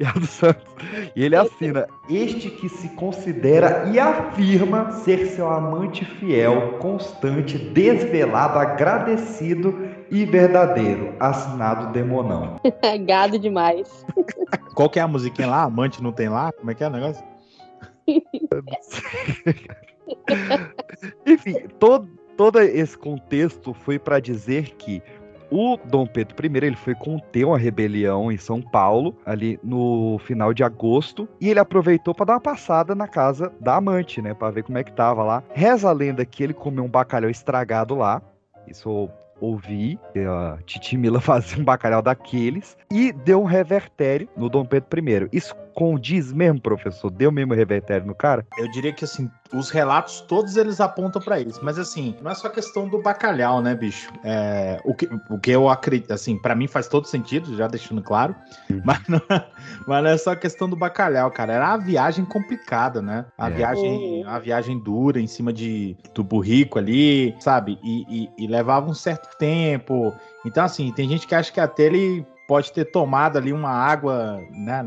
[0.00, 0.64] e a do Santos.
[1.14, 8.58] E ele assina: Este que se considera e afirma ser seu amante fiel, constante, desvelado,
[8.58, 9.78] agradecido
[10.10, 11.14] e verdadeiro.
[11.20, 12.60] Assinado Demonão.
[13.06, 14.04] Gado demais.
[14.74, 15.62] Qual que é a musiquinha lá?
[15.62, 16.50] Amante não tem lá?
[16.52, 17.24] Como é que é o negócio?
[21.26, 22.08] Enfim, todo,
[22.42, 25.00] todo esse contexto foi para dizer que
[25.48, 30.52] o Dom Pedro I ele foi conter uma rebelião em São Paulo, ali no final
[30.52, 34.50] de agosto, e ele aproveitou para dar uma passada na casa da amante, né, para
[34.50, 35.44] ver como é que tava lá.
[35.54, 38.20] Reza a lenda que ele comeu um bacalhau estragado lá.
[38.66, 39.08] Isso
[39.40, 44.64] ouvi, que a Titi Mila fazia um bacalhau daqueles, e deu um revertério no Dom
[44.64, 45.28] Pedro I.
[45.32, 47.10] Isso condiz mesmo, professor?
[47.10, 48.46] Deu mesmo revertério no cara?
[48.58, 52.34] Eu diria que assim, os relatos todos eles apontam pra isso, mas assim, não é
[52.34, 54.10] só questão do bacalhau, né, bicho?
[54.24, 58.02] É, o, que, o que eu acredito, assim, pra mim faz todo sentido, já deixando
[58.02, 58.34] claro,
[58.84, 59.20] mas não,
[59.86, 61.52] mas não é só questão do bacalhau, cara.
[61.54, 63.26] Era a viagem complicada, né?
[63.36, 63.52] A É.
[63.54, 67.78] viagem, a viagem dura em cima de do burrico ali, sabe?
[67.82, 68.06] E,
[68.38, 70.14] e- e levava um certo tempo.
[70.44, 74.40] Então, assim, tem gente que acha que até ele pode ter tomado ali uma água,
[74.50, 74.84] né?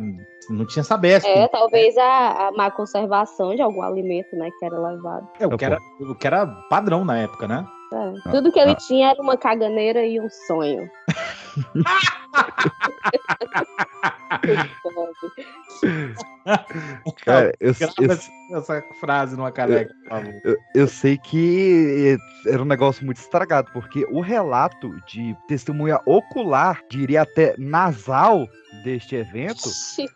[0.49, 1.27] Não tinha Sabesp.
[1.27, 5.27] É, talvez a, a má conservação de algum alimento, né, que era levado.
[5.39, 7.65] É, o que, era, o que era padrão na época, né?
[7.93, 8.31] É.
[8.31, 10.89] Tudo que ele tinha era uma caganeira e um sonho.
[17.25, 18.31] Cara, eu, eu- essa-
[18.99, 20.33] frase numa caneca, por favor.
[20.43, 26.81] Eu, eu sei que era um negócio muito estragado, porque o relato de testemunha ocular,
[26.89, 28.47] diria até nasal,
[28.83, 29.69] deste evento,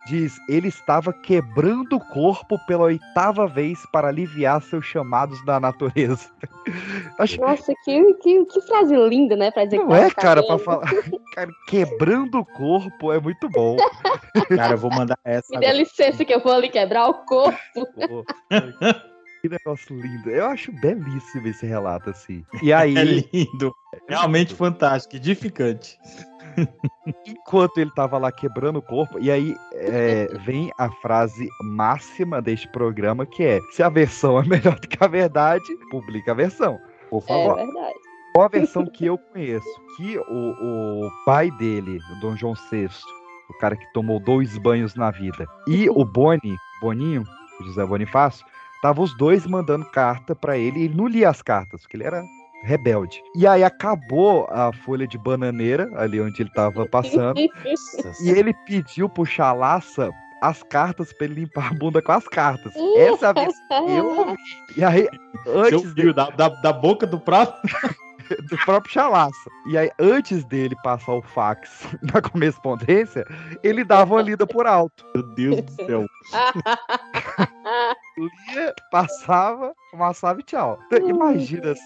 [0.08, 6.30] diz ele estava quebrando o corpo pela oitava vez para aliviar seus chamados da natureza.
[7.18, 7.40] Acho...
[7.40, 9.50] Nossa, que, que, que frase linda, né?
[9.50, 10.64] Pra dizer Não que é, tava cara, pra cagando.
[10.64, 10.94] falar.
[11.34, 13.78] Cara, quebrando o corpo é muito bom.
[14.56, 15.48] Cara, eu vou mandar essa.
[15.52, 17.58] Me dê licença que eu vou ali quebrar o corpo.
[18.08, 18.26] Pô,
[19.42, 20.30] Que negócio lindo.
[20.30, 22.44] Eu acho belíssimo esse relato, assim.
[22.62, 23.74] E aí, É lindo.
[24.08, 25.98] Realmente fantástico, edificante.
[27.26, 32.68] enquanto ele tava lá quebrando o corpo, e aí é, vem a frase máxima deste
[32.70, 36.78] programa, que é: se a versão é melhor do que a verdade, publica a versão.
[37.10, 37.56] Por É favor.
[37.56, 38.00] verdade.
[38.40, 39.68] Qual a versão que eu conheço?
[39.98, 42.90] Que o, o pai dele, o Dom João VI,
[43.50, 47.26] o cara que tomou dois banhos na vida, e o Boni, Boninho,
[47.60, 51.42] o José Bonifácio, estavam os dois mandando carta pra ele e ele não lia as
[51.42, 52.24] cartas, porque ele era
[52.64, 53.22] rebelde.
[53.36, 57.38] E aí acabou a folha de bananeira, ali onde ele tava passando,
[58.24, 60.10] e ele pediu pro Chalaça
[60.42, 62.72] as cartas pra ele limpar a bunda com as cartas.
[62.96, 64.36] Essa é a que eu ouvi.
[64.78, 65.10] E aí,
[65.46, 67.60] antes da, da, da boca do próprio.
[68.50, 69.50] do próprio Chalaça.
[69.68, 73.26] E aí, antes dele passar o fax na correspondência,
[73.64, 75.06] ele dava uma lida por alto.
[75.16, 76.06] Meu Deus do céu.
[78.18, 80.78] Lia, passava, amassava e tchau.
[80.88, 81.82] Então, imagina se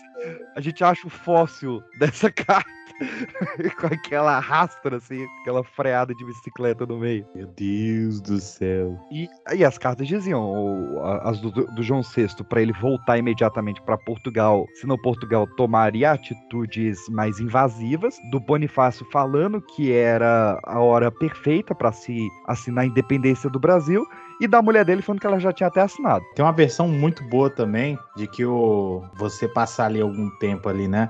[0.56, 2.83] a gente acha o fóssil dessa carta
[3.80, 7.26] com aquela rastra, assim, aquela freada de bicicleta no meio.
[7.36, 8.98] Meu Deus do céu.
[9.12, 13.18] E aí as cartas diziam, o- a- as do, do João VI, para ele voltar
[13.18, 20.80] imediatamente para Portugal, senão Portugal tomaria atitudes mais invasivas, do Bonifácio falando que era a
[20.80, 24.06] hora perfeita para se assinar a independência do Brasil,
[24.42, 26.26] e da mulher dele falando que ela já tinha até assinado.
[26.36, 30.88] Tem uma versão muito boa também de que o você passar ali algum tempo ali,
[30.88, 31.10] né?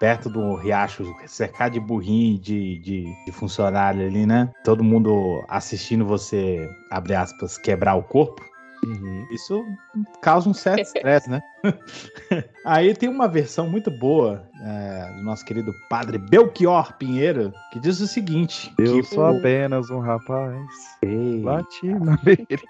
[0.00, 4.50] Perto do riacho, cercado de burrinho, de, de, de funcionário ali, né?
[4.64, 8.42] Todo mundo assistindo você, abre aspas, quebrar o corpo.
[9.30, 9.62] Isso
[10.22, 11.42] causa um certo estresse, né?
[12.64, 18.00] Aí tem uma versão muito boa é, do nosso querido padre Belchior Pinheiro, que diz
[18.00, 20.64] o seguinte: Eu que sou o- apenas um rapaz
[21.02, 22.64] Ei, latino-americano.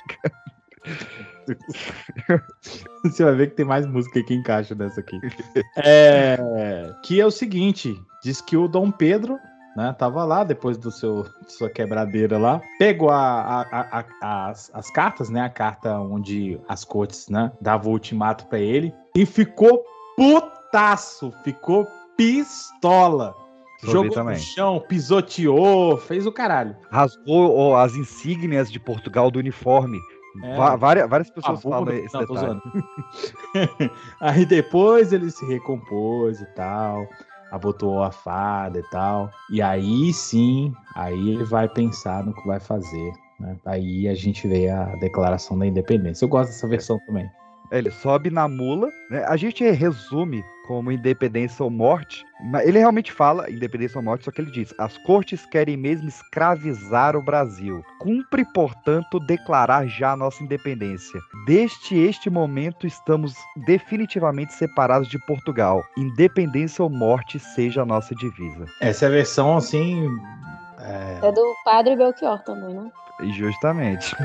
[3.04, 5.18] Você vai ver que tem mais música que encaixa nessa aqui.
[5.76, 6.38] É,
[7.04, 9.38] que é o seguinte: diz que o Dom Pedro,
[9.76, 14.90] né, tava lá depois do seu sua quebradeira lá, pegou a, a- a- as, as
[14.90, 19.84] cartas, né, a carta onde as cortes, né, davam o ultimato pra ele e ficou
[20.16, 23.34] putaço, ficou pistola.
[23.82, 24.34] Jogou também.
[24.36, 26.76] no chão, pisoteou, fez o caralho.
[26.90, 29.98] Rasgou ó, as insígnias de Portugal do uniforme.
[30.42, 30.76] É.
[30.76, 33.90] Várias, várias pessoas A bunda- falam esse não, detalhe.
[34.20, 37.06] Aí depois ele se recompôs e tal,
[37.50, 39.30] abotoou a fada e tal.
[39.50, 43.12] E aí sim, aí ele vai pensar no que vai fazer.
[43.40, 43.56] Né?
[43.66, 46.24] Aí a gente vê a declaração da independência.
[46.24, 47.28] Eu gosto dessa versão também.
[47.70, 49.24] É, Ele sobe na mula, né?
[49.26, 54.30] A gente resume como independência ou morte, mas ele realmente fala independência ou morte, só
[54.30, 57.84] que ele diz: as cortes querem mesmo escravizar o Brasil.
[57.98, 61.20] Cumpre, portanto, declarar já a nossa independência.
[61.44, 63.34] Desde este momento estamos
[63.66, 65.84] definitivamente separados de Portugal.
[65.96, 68.66] Independência ou morte seja a nossa divisa.
[68.80, 70.08] Essa é a versão assim.
[70.78, 72.90] é, É do padre Belchior também, né?
[73.22, 74.14] E Justamente.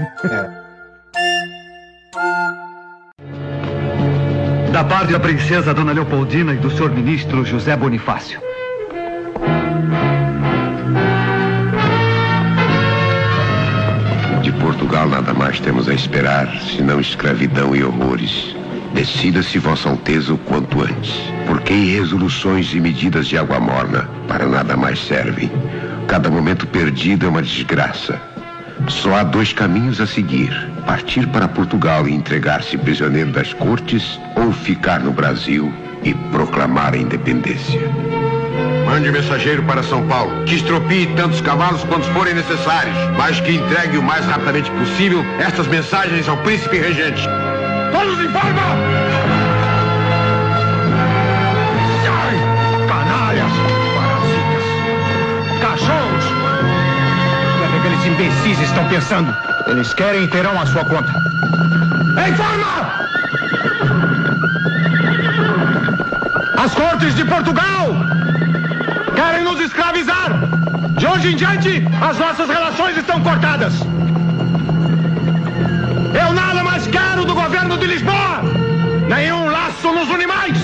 [4.76, 8.42] Da parte da princesa Dona Leopoldina e do senhor ministro José Bonifácio.
[14.42, 18.54] De Portugal nada mais temos a esperar, senão escravidão e horrores.
[18.94, 21.22] Decida-se, Vossa Alteza, o quanto antes.
[21.48, 25.50] Porque resoluções e medidas de água morna para nada mais servem.
[26.06, 28.35] Cada momento perdido é uma desgraça.
[28.88, 30.52] Só há dois caminhos a seguir:
[30.86, 36.98] partir para Portugal e entregar-se prisioneiro das cortes, ou ficar no Brasil e proclamar a
[36.98, 37.82] independência.
[38.86, 43.98] Mande mensageiro para São Paulo, que estropie tantos cavalos quantos forem necessários, mas que entregue
[43.98, 47.24] o mais rapidamente possível estas mensagens ao príncipe regente.
[47.92, 49.35] Todos em forma!
[58.06, 59.36] Imbecis estão pensando?
[59.68, 61.12] Eles querem e terão a sua conta.
[62.28, 63.06] Em forma!
[66.58, 67.96] As cortes de Portugal
[69.16, 70.32] querem nos escravizar!
[70.98, 73.74] De hoje em diante, as nossas relações estão cortadas!
[76.14, 78.44] Eu nada mais quero do governo de Lisboa!
[79.10, 80.58] Nenhum laço nos une mais!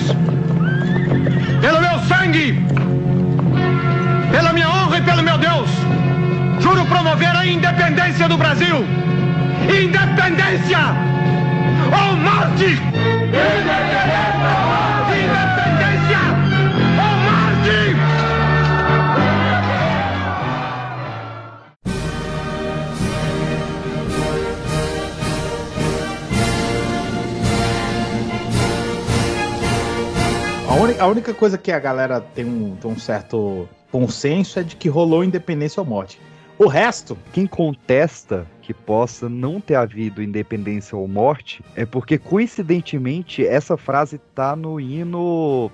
[1.60, 2.61] Pelo meu sangue,
[6.86, 8.84] promover a independência do Brasil!
[9.64, 10.78] Independência
[11.92, 12.78] ou morte!
[15.12, 16.20] Independência
[16.98, 17.96] ou morte!
[30.68, 34.62] A, uni- a única coisa que a galera tem um, tem um certo consenso é
[34.62, 36.18] de que rolou independência ou morte.
[36.62, 43.44] O resto, Quem contesta que possa não ter havido independência ou morte é porque, coincidentemente,
[43.44, 45.72] essa frase tá no hino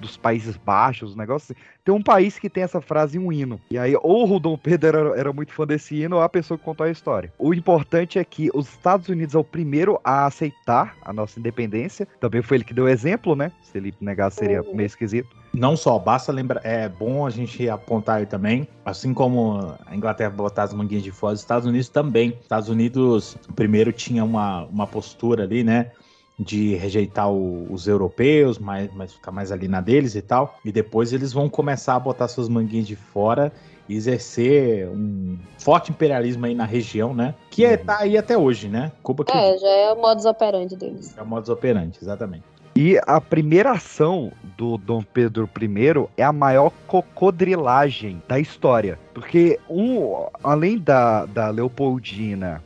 [0.00, 1.62] dos Países Baixos, um negócio assim.
[1.84, 3.60] Tem um país que tem essa frase em um hino.
[3.70, 6.58] E aí, ou o Dom Pedro era, era muito fã desse hino, ou a pessoa
[6.58, 7.32] que contou a história.
[7.38, 12.06] O importante é que os Estados Unidos é o primeiro a aceitar a nossa independência.
[12.20, 13.50] Também foi ele que deu o exemplo, né?
[13.62, 15.28] Se ele negasse, seria meio esquisito.
[15.54, 20.30] não só, basta lembrar, é bom a gente apontar aí também, assim como a Inglaterra
[20.30, 22.30] botar as manguinhas de fora, os Estados Unidos também.
[22.30, 25.90] Os Estados Unidos primeiro tinha uma, uma postura ali, né?
[26.38, 30.56] De rejeitar o- os europeus, mas, mas ficar mais ali na deles e tal.
[30.64, 33.52] E depois eles vão começar a botar suas manguinhas de fora
[33.88, 37.34] e exercer um forte imperialismo aí na região, né?
[37.50, 38.92] Que é, tá aí até hoje, né?
[39.02, 41.16] Cuba que É, já é o modus operandi deles.
[41.16, 42.44] é o modus operandi, exatamente.
[42.76, 48.98] E a primeira ação do Dom Pedro I é a maior cocodrilagem da história.
[49.12, 52.62] Porque, um, além da, da Leopoldina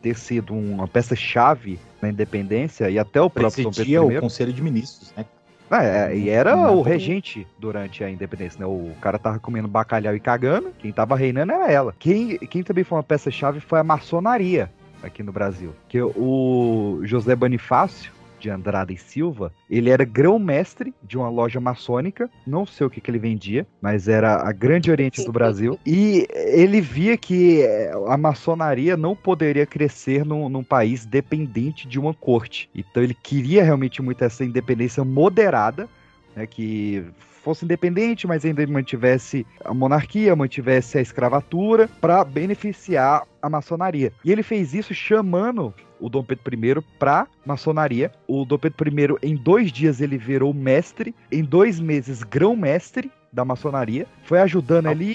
[0.00, 4.20] ter sido uma peça-chave na independência, e até o próprio Dom Pedro o I.
[4.20, 5.24] Conselho de Ministros, né?
[5.68, 8.66] É, e era Não, o regente durante a independência, né?
[8.66, 11.94] O cara tava comendo bacalhau e cagando, quem tava reinando era ela.
[11.98, 14.70] Quem, quem também foi uma peça-chave foi a maçonaria
[15.02, 15.74] aqui no Brasil.
[15.88, 22.30] Que o José Bonifácio, de Andrada e Silva, ele era grão-mestre de uma loja maçônica,
[22.46, 26.26] não sei o que, que ele vendia, mas era a Grande Oriente do Brasil, e
[26.30, 32.14] ele via que eh, a maçonaria não poderia crescer num, num país dependente de uma
[32.14, 32.68] corte.
[32.74, 35.88] Então ele queria realmente muito essa independência moderada,
[36.34, 37.04] né, que
[37.46, 44.12] fosse independente, mas ainda mantivesse a monarquia, mantivesse a escravatura, para beneficiar a maçonaria.
[44.24, 48.10] E ele fez isso chamando o Dom Pedro I para maçonaria.
[48.26, 53.44] O Dom Pedro I, em dois dias, ele virou mestre, em dois meses, grão-mestre da
[53.44, 55.14] maçonaria, foi ajudando ali.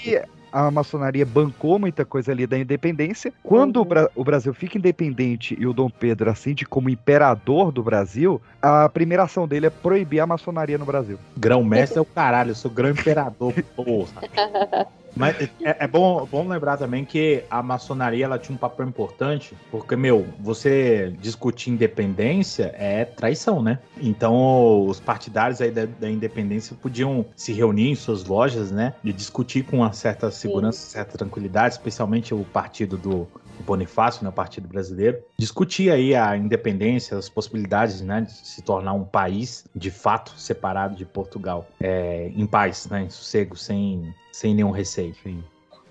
[0.52, 3.32] A maçonaria bancou muita coisa ali da independência.
[3.42, 7.82] Quando o, Bra- o Brasil fica independente e o Dom Pedro ascende como imperador do
[7.82, 11.18] Brasil, a primeira ação dele é proibir a maçonaria no Brasil.
[11.36, 14.22] Grão-mestre é o caralho, eu sou grão imperador, porra.
[15.14, 19.54] Mas é, é bom, bom lembrar também que a maçonaria ela tinha um papel importante,
[19.70, 23.78] porque, meu, você discutir independência é traição, né?
[24.00, 28.94] Então, os partidários aí da, da independência podiam se reunir em suas lojas, né?
[29.04, 33.28] E discutir com uma certa segurança, certa tranquilidade, especialmente o partido do
[33.60, 34.30] Bonifácio, né?
[34.30, 35.22] O Partido Brasileiro.
[35.38, 38.22] Discutir aí a independência, as possibilidades, né?
[38.22, 43.02] De se tornar um país, de fato, separado de Portugal, é, em paz, né?
[43.02, 45.14] Em sossego, sem sem nenhum receio.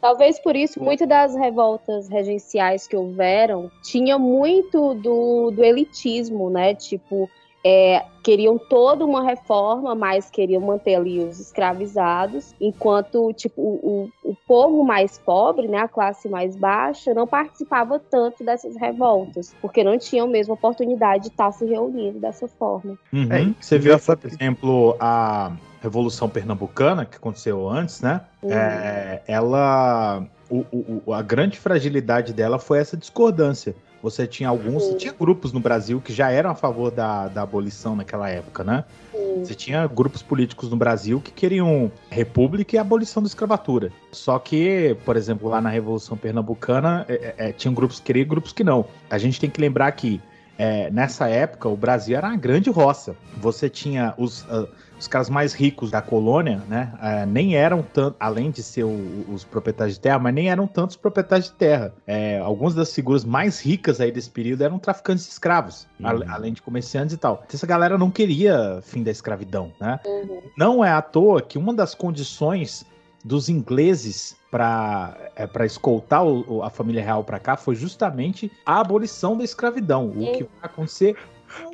[0.01, 6.73] Talvez por isso, muitas das revoltas regenciais que houveram tinha muito do, do elitismo, né?
[6.73, 7.29] Tipo,
[7.63, 14.31] é, queriam toda uma reforma, mas queriam manter ali os escravizados, enquanto tipo o, o,
[14.31, 19.83] o povo mais pobre, né, a classe mais baixa, não participava tanto dessas revoltas, porque
[19.83, 22.97] não tinham mesmo oportunidade de estar se reunindo dessa forma.
[23.13, 23.31] Uhum.
[23.31, 25.51] É, Você vê, engraçado por exemplo, a
[25.81, 28.21] Revolução Pernambucana, que aconteceu antes, né?
[28.43, 28.51] Uhum.
[28.51, 30.23] É, ela.
[30.49, 33.73] O- a grande fragilidade dela foi essa discordância.
[34.01, 37.95] Você tinha alguns, tinha grupos no Brasil que já eram a favor da, da abolição
[37.95, 38.83] naquela época, né?
[39.11, 39.45] Sim.
[39.45, 43.91] Você tinha grupos políticos no Brasil que queriam república e abolição da escravatura.
[44.11, 48.25] Só que, por exemplo, lá na Revolução Pernambucana, é, é, tinham grupos que queriam e
[48.25, 48.85] grupos que não.
[49.09, 50.21] A gente tem que lembrar que
[50.57, 53.15] é, nessa época o Brasil era uma grande roça.
[53.37, 54.67] Você tinha os, ah,
[55.01, 56.93] os caras mais ricos da colônia, né?
[57.01, 60.67] ah, nem eram tanto, além de ser o- os proprietários de terra, mas nem eram
[60.67, 61.91] tantos proprietários de terra.
[62.05, 66.05] É, algumas das figuras mais ricas aí desse período eram traficantes de escravos, Uhum.
[66.29, 67.41] além de comerciantes e tal.
[67.45, 69.99] Então, essa galera não queria fim da escravidão, né?
[70.05, 70.41] Uhum.
[70.55, 72.85] Não é à toa que uma das condições
[73.25, 78.79] dos ingleses para é, para escoltar o- a família real para cá foi justamente a
[78.81, 81.15] abolição da escravidão, o que vai acontecer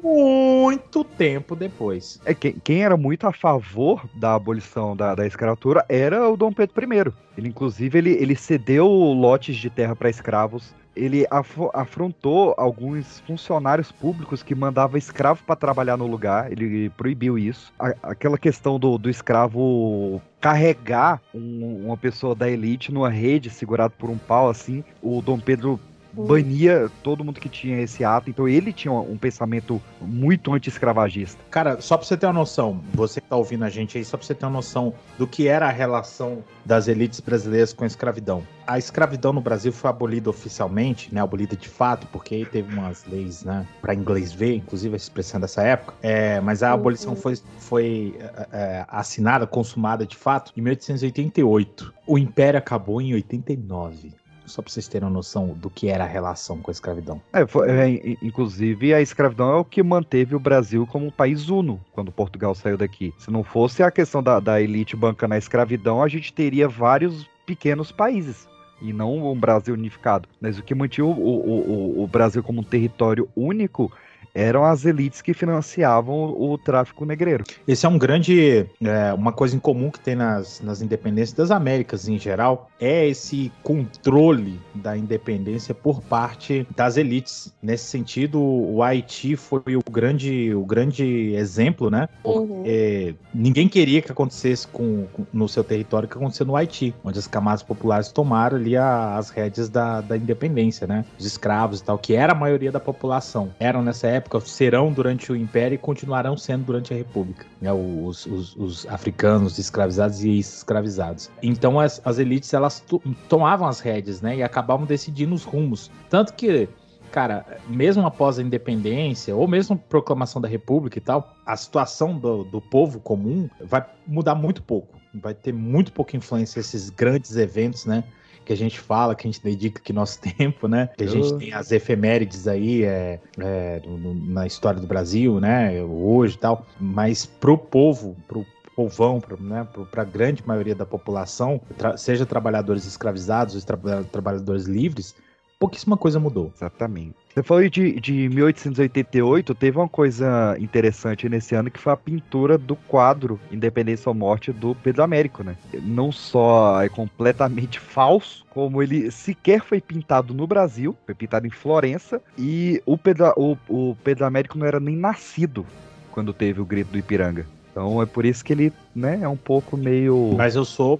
[0.03, 2.19] muito tempo depois.
[2.25, 6.51] É, quem, quem era muito a favor da abolição da, da escravatura era o Dom
[6.51, 7.13] Pedro I.
[7.37, 13.91] Ele, inclusive, ele, ele cedeu lotes de terra para escravos ele afo- afrontou alguns funcionários
[13.91, 16.51] públicos que mandavam escravo para trabalhar no lugar.
[16.51, 17.71] Ele proibiu isso.
[17.77, 23.93] A- aquela questão do, do escravo carregar um- uma pessoa da elite numa rede segurado
[23.95, 25.79] por um pau assim, o Dom Pedro
[26.25, 28.29] bania todo mundo que tinha esse ato.
[28.29, 31.39] Então ele tinha um pensamento muito anti-escravagista.
[31.49, 34.17] Cara, só pra você ter uma noção, você que tá ouvindo a gente aí, só
[34.17, 37.87] pra você ter uma noção do que era a relação das elites brasileiras com a
[37.87, 38.43] escravidão.
[38.65, 41.21] A escravidão no Brasil foi abolida oficialmente, né?
[41.21, 43.65] Abolida de fato, porque aí teve umas leis, né?
[43.81, 45.93] Pra inglês ver, inclusive a expressão dessa época.
[46.01, 51.93] É, mas a abolição foi, foi é, é, assinada, consumada de fato, em 1888.
[52.05, 54.13] O Império acabou em 89.
[54.47, 57.21] Só pra vocês terem uma noção do que era a relação com a escravidão.
[57.33, 61.11] É, foi- é, in- inclusive, a escravidão é o que manteve o Brasil como um
[61.11, 63.13] país uno quando Portugal saiu daqui.
[63.19, 67.29] Se não fosse a questão da, da elite bancando a escravidão, a gente teria vários
[67.45, 68.47] pequenos países.
[68.81, 70.29] E não um Brasil unificado.
[70.39, 73.91] Mas o que mantinha o, o, o, o Brasil como um território único
[74.37, 77.43] eram as elites que financiavam o, tráfico negreiro.
[77.67, 78.65] Esse é um grande.
[78.81, 83.07] é, uma coisa em comum que tem nas, nas independências das Américas em geral é
[83.07, 87.53] esse controle da independência por parte das elites.
[87.61, 92.07] Nesse sentido, o Haiti foi o grande, o grande exemplo, né?
[92.21, 96.93] Porque ninguém queria que acontecesse com, com- no seu território o que aconteceu no Haiti,
[97.03, 101.05] onde as camadas populares tomaram ali a- as rédeas da, da independência, né?
[101.17, 103.49] Os escravos e tal, que era a maioria da população.
[103.59, 107.45] Eram nessa época, serão durante o Império e continuarão sendo durante a República.
[107.61, 107.71] né?
[107.73, 111.29] Os, os- os africanos escravizados e ex-escravizados.
[111.41, 114.37] Então as, as elites, elas to- tomavam as rédeas, né?
[114.37, 115.89] E acabavam decidindo os rumos.
[116.09, 116.67] Tanto que
[117.11, 122.43] cara, mesmo após a independência, ou mesmo proclamação da República e tal, a situação do,
[122.43, 124.97] do povo comum vai mudar muito pouco.
[125.15, 128.03] Vai ter muito pouca influência esses grandes eventos, né?
[128.47, 130.87] Que a gente fala, que a gente dedica aqui nosso tempo, né?
[130.95, 133.81] Que a gente tem as efemérides aí é, é,
[134.25, 135.83] na história do Brasil, né?
[135.83, 136.65] Hoje e tal.
[136.79, 142.25] Mas pro povo, pro povão, pro, né, para a grande maioria da população, tra- seja
[142.27, 145.15] trabalhadores escravizados ou tra- trabalhadores livres,
[145.59, 146.51] pouquíssima coisa mudou.
[146.55, 147.15] Exatamente.
[147.33, 152.57] Você falou de, de 1888, teve uma coisa interessante nesse ano que foi a pintura
[152.57, 155.55] do quadro Independência ou Morte do Pedro Américo, né?
[155.83, 161.51] Não só é completamente falso, como ele sequer foi pintado no Brasil, foi pintado em
[161.51, 165.65] Florença, e o Pedro, o, o Pedro Américo não era nem nascido
[166.11, 167.45] quando teve o grito do Ipiranga.
[167.71, 170.33] Então é por isso que ele, né, é um pouco meio.
[170.35, 170.99] Mas eu sou,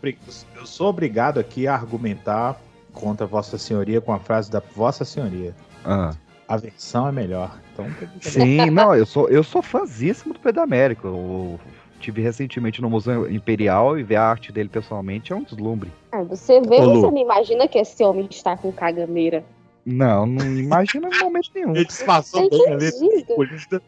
[0.55, 2.55] eu sou obrigado aqui a argumentar
[2.99, 5.55] contra Vossa Senhoria com a frase da Vossa Senhoria.
[5.85, 6.13] Ah.
[6.47, 7.59] A versão é melhor.
[7.73, 7.85] Então,
[8.21, 11.07] Sim, não, eu sou, eu sou fãzíssimo do Pedro Américo.
[11.07, 11.59] Eu
[11.99, 15.91] tive recentemente no Museu Imperial e ver a arte dele pessoalmente é um deslumbre.
[16.11, 19.43] Ah, você vê, Ô, você não imagina que esse homem está com caganeira.
[19.85, 21.75] Não, não imagina em momento nenhum.
[21.75, 22.87] Ele disfarçou bem ali.
[22.87, 23.81] acredita?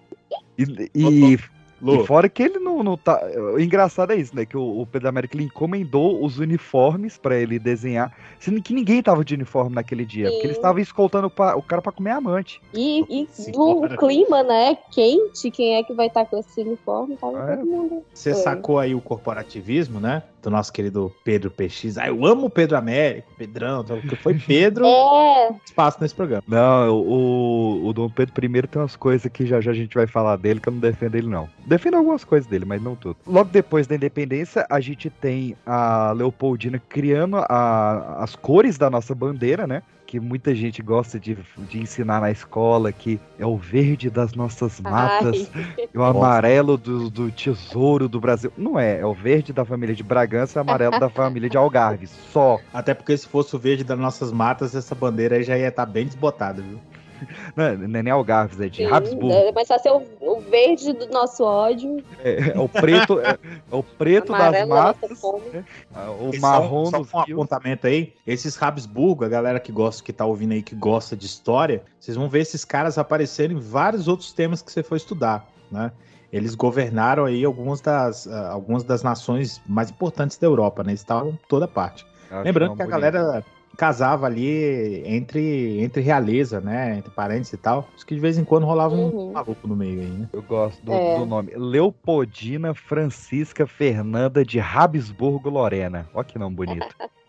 [0.57, 1.39] E, e,
[1.81, 2.03] Lu.
[2.03, 3.21] e fora que ele não, não tá.
[3.53, 4.45] O engraçado é isso, né?
[4.45, 9.01] Que o, o Pedro Américo ele encomendou os uniformes pra ele desenhar, sendo que ninguém
[9.01, 10.59] tava de uniforme naquele dia, porque ele Sim.
[10.59, 12.61] estava escoltando pa- o cara pra comer amante.
[12.73, 14.77] E, e do clima, né?
[14.91, 17.15] Quente, quem é que vai estar com esse uniforme?
[17.17, 17.55] Tava É.
[17.57, 18.03] todo mundo.
[18.13, 18.41] Você Foi.
[18.43, 20.23] sacou aí o corporativismo, né?
[20.41, 21.97] Do nosso querido Pedro PX.
[21.97, 26.43] Ah, eu amo o Pedro Américo, Pedrão, tal, porque foi Pedro É, espaço nesse programa.
[26.47, 30.07] Não, o, o Dom Pedro I tem umas coisas que já já a gente vai
[30.07, 31.49] falar dele, que eu não defendo ele, não.
[31.69, 33.17] Defendo algumas coisas dele, mas não tudo.
[33.27, 39.13] Logo depois da independência, a gente tem a Leopoldina criando a- as cores da nossa
[39.13, 39.83] bandeira, né?
[40.07, 41.37] Que muita gente gosta de,
[41.69, 45.51] de ensinar na escola, que é o verde das nossas matas,
[45.93, 48.51] e o amarelo do, do tesouro do Brasil.
[48.57, 51.55] Não é, é o verde da família de Bragança e o amarelo da família de
[51.57, 52.09] Algarves.
[52.33, 52.59] Só.
[52.73, 55.85] Até porque se fosse o verde das nossas matas, essa bandeira aí já ia estar
[55.85, 56.79] bem desbotada, viu?
[57.55, 59.31] Não é, não é nem Algarves, é de sim, Habsburgo.
[59.31, 63.37] é, mas só ser o, o verde do nosso ódio, É, é o preto, é,
[63.71, 65.43] é o preto das amarelo matas, fome.
[65.53, 65.63] é,
[66.09, 70.13] o E marrom só, só um apontamento aí, esses Habsburgo, a galera que gosta, que
[70.13, 74.07] tá ouvindo aí, que gosta de história, vocês vão ver esses caras aparecerem em vários
[74.07, 75.91] outros temas que você for estudar, né?
[76.31, 80.91] Eles governaram aí algumas das, ah, algumas das nações mais importantes da Europa, né?
[80.91, 82.05] Eles estavam em toda parte.
[82.43, 83.01] Lembrando que a bonita.
[83.09, 83.45] galera
[83.77, 86.97] casava ali entre, entre realeza, né?
[86.97, 87.87] Entre parentes e tal.
[87.95, 89.31] Isso que de vez em quando rolava um Uhum.
[89.31, 90.29] maluco no meio aí, né?
[90.33, 91.17] Eu gosto do, É.
[91.17, 91.51] do nome.
[91.55, 96.07] Leopoldina Francisca Fernanda de Habsburgo Lorena.
[96.13, 96.87] Olha que nome bonito.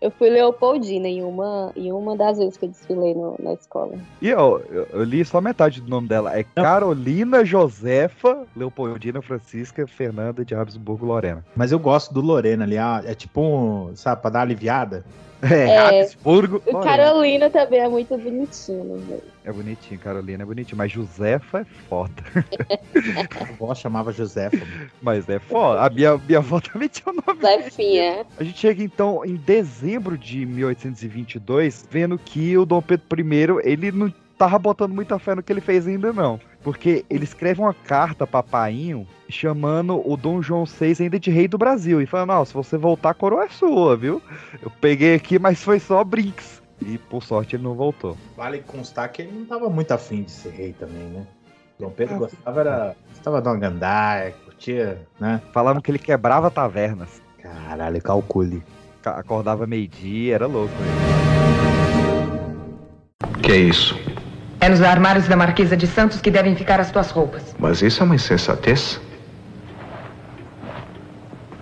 [0.00, 3.94] Eu fui Leopoldina em uma, em uma das vezes que eu desfilei no- na escola.
[4.22, 6.38] E eu, eu, eu li só metade do nome dela.
[6.38, 11.44] É Carolina Josefa Leopoldina Francisca Fernanda de Habsburgo Lorena.
[11.56, 15.04] Mas eu gosto do Lorena ali, ah, é tipo, um, sabe, pra dar uma aliviada.
[15.42, 16.00] É, É.
[16.00, 16.62] Habsburgo.
[16.66, 16.80] O.
[16.80, 19.22] Carolina também é muito bonitinho, velho.
[19.44, 22.12] É bonitinho, Carolina é bonitinho, mas Josefa é foda.
[23.38, 24.66] A avó chamava Josefa.
[25.00, 25.80] Mas é foda.
[25.82, 27.40] A minha, minha avó também tinha o nome.
[27.40, 28.26] Zefinha.
[28.38, 33.92] A gente chega então em dezembro de 1822, vendo que o Dom Pedro I, ele
[33.92, 36.40] não tava botando muita fé no que ele fez ainda não.
[36.62, 41.46] Porque ele escreve uma carta pra Painho chamando o Dom João VI ainda de rei
[41.46, 42.00] do Brasil.
[42.02, 44.20] E falando, não, se você voltar, a coroa é sua, viu?
[44.60, 46.60] Eu peguei aqui, mas foi só brinks.
[46.84, 48.16] E por sorte ele não voltou.
[48.36, 51.26] Vale constar que ele não tava muito afim de ser rei também, né?
[51.78, 55.40] Dom Pedro gostava, era, gostava de uma gandaia, curtia, né?
[55.52, 57.22] Falavam que ele quebrava tavernas.
[57.40, 58.62] Caralho, calcule.
[59.00, 60.72] Ca- Acordava meio-dia, era louco.
[60.74, 60.88] né?
[63.42, 63.94] Que é isso?
[64.60, 67.54] É nos armários da Marquesa de Santos que devem ficar as tuas roupas.
[67.58, 69.00] Mas isso é uma insensatez?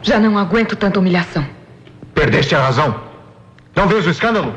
[0.03, 1.47] Já não aguento tanta humilhação.
[2.15, 3.01] Perdeste a razão.
[3.75, 4.55] Não vês o escândalo?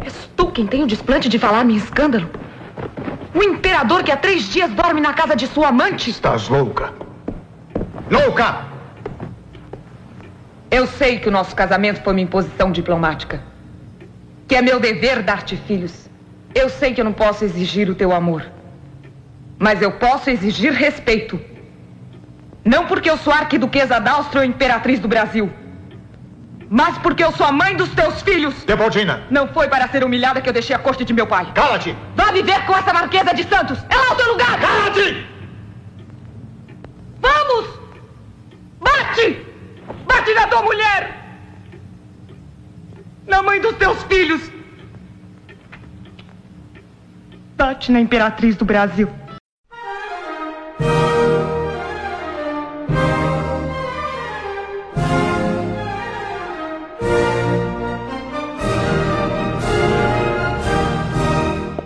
[0.00, 2.30] És tu quem tem o desplante de falar-me em escândalo?
[3.34, 6.10] O imperador que há três dias dorme na casa de sua amante?
[6.10, 6.92] Estás louca.
[8.10, 8.66] Louca!
[10.70, 13.42] Eu sei que o nosso casamento foi uma imposição diplomática.
[14.46, 16.07] Que é meu dever dar-te filhos.
[16.54, 18.44] Eu sei que eu não posso exigir o teu amor.
[19.58, 21.40] Mas eu posso exigir respeito.
[22.64, 25.50] Não porque eu sou arquiduquesa da Áustria ou imperatriz do Brasil.
[26.70, 28.54] Mas porque eu sou a mãe dos teus filhos.
[28.64, 31.50] Debaldina, Não foi para ser humilhada que eu deixei a corte de meu pai.
[31.54, 31.96] cala-te!
[32.14, 33.78] Vá viver com essa Marquesa de Santos.
[33.88, 34.60] É lá o teu lugar.
[34.60, 35.26] Cala-te!
[37.20, 37.66] Vamos!
[38.80, 39.46] Bate!
[40.06, 41.14] Bate na tua mulher!
[43.26, 44.57] Na mãe dos teus filhos!
[47.58, 49.08] Bate na imperatriz do Brasil.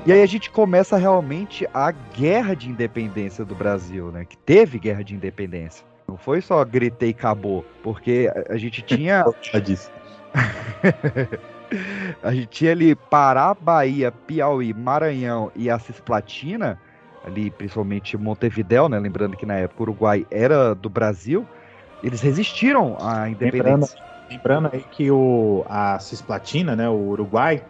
[0.05, 4.25] E aí a gente começa realmente a guerra de independência do Brasil, né?
[4.25, 5.87] Que teve guerra de independência.
[6.09, 9.89] Não foi só gritei e acabou, porque a- a gente tinha Já disse.
[12.23, 16.79] a gente tinha ali Pará, Bahia, Piauí, Maranhão e a Cisplatina,
[17.25, 18.99] ali principalmente Montevidéu, né?
[18.99, 21.47] Lembrando que na época o Uruguai era do Brasil,
[22.03, 24.01] eles resistiram à independência.
[24.31, 27.63] Lembrando aí que o, a Cisplatina, né, o Uruguai,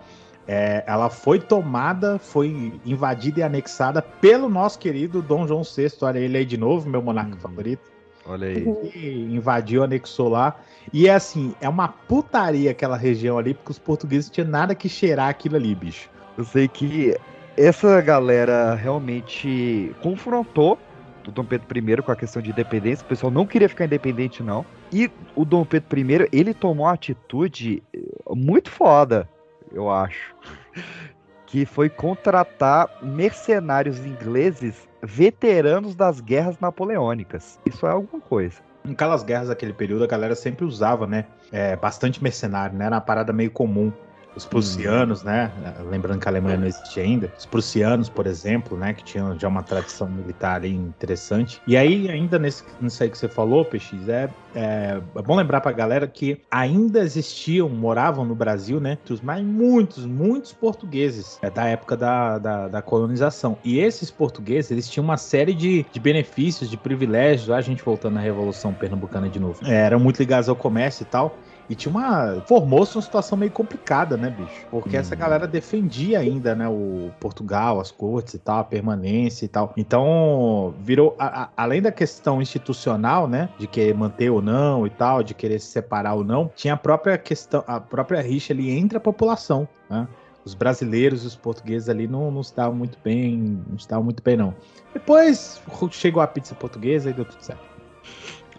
[0.46, 5.92] é, ela foi tomada, foi invadida e anexada pelo nosso querido Dom João VI.
[6.02, 7.40] Olha ele aí de novo, meu monarca Uhum.
[7.40, 7.91] favorito.
[8.26, 8.64] Olha aí.
[8.90, 10.56] que invadiu, anexou lá.
[10.92, 14.88] E é assim, é uma putaria aquela região ali, porque os portugueses tinham nada que
[14.88, 16.10] cheirar aquilo ali, bicho.
[16.36, 17.16] Eu sei que
[17.56, 20.78] essa galera realmente confrontou
[21.26, 23.04] o Dom Pedro I com a questão de independência.
[23.04, 24.64] O pessoal não queria ficar independente, não.
[24.92, 27.98] E o Dom Pedro I, ele tomou uma atitude eh,
[28.34, 29.28] muito foda,
[29.72, 30.34] eu acho.
[31.46, 37.58] Que foi contratar mercenários ingleses veteranos das guerras napoleônicas.
[37.66, 38.60] Isso é alguma coisa.
[38.84, 41.26] Naquelas guerras daquele período, a galera sempre usava, né?
[41.52, 42.86] é, bastante mercenário, né?
[42.86, 43.92] Era uma parada meio comum.
[44.34, 45.52] Os prussianos, né?
[45.90, 47.32] Lembrando que a Alemanha não existia ainda.
[47.38, 48.94] Os prussianos, por exemplo, né?
[48.94, 51.60] Que tinham já uma tradição militar interessante.
[51.66, 55.60] E aí, ainda nesse, nisso aí que você falou, PX, é, é, é bom lembrar
[55.60, 58.98] pra galera que ainda existiam, moravam no Brasil, né?
[59.22, 63.58] Mas muitos, muitos portugueses é, da época da, da, da colonização.
[63.62, 67.50] E esses portugueses, eles tinham uma série de, de benefícios, de privilégios.
[67.50, 69.60] A gente voltando na Revolução Pernambucana de novo.
[69.64, 71.36] É, eram muito ligados ao comércio e tal.
[71.68, 72.42] E tinha uma.
[72.46, 74.66] Formou-se uma situação meio complicada, né, bicho?
[74.70, 79.48] Porque essa galera defendia ainda, né, o Portugal, as cortes e tal, a permanência e
[79.48, 79.72] tal.
[79.76, 81.14] Então, virou.
[81.18, 85.34] a- a- além da questão institucional, né, de querer manter ou não e tal, de
[85.34, 89.00] querer se separar ou não, tinha a própria questão, a própria rixa ali entre a
[89.00, 90.06] população, né?
[90.44, 94.04] Os brasileiros e os portugueses ali não, não se davam muito bem, não se davam
[94.04, 94.52] muito bem, não.
[94.92, 97.62] Depois chegou a pizza portuguesa e deu tudo certo.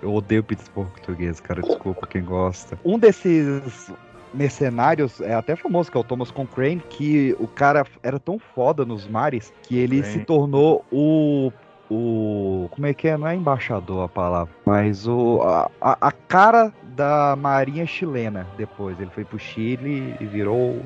[0.04, 1.62] Eu odeio pizza portuguesa, cara.
[1.62, 2.78] Desculpa quem gosta.
[2.84, 3.90] Um desses
[4.34, 8.84] mercenários é até famoso, que é o Thomas Cochrane, que o cara era tão foda
[8.84, 11.52] nos mares que ele se tornou o.
[11.90, 12.68] O.
[12.72, 13.18] Como é que é?
[13.18, 15.42] Não é embaixador a palavra, mas o.
[15.42, 19.00] A, a- a cara da marinha chilena depois.
[19.00, 20.82] Ele foi pro Chile e virou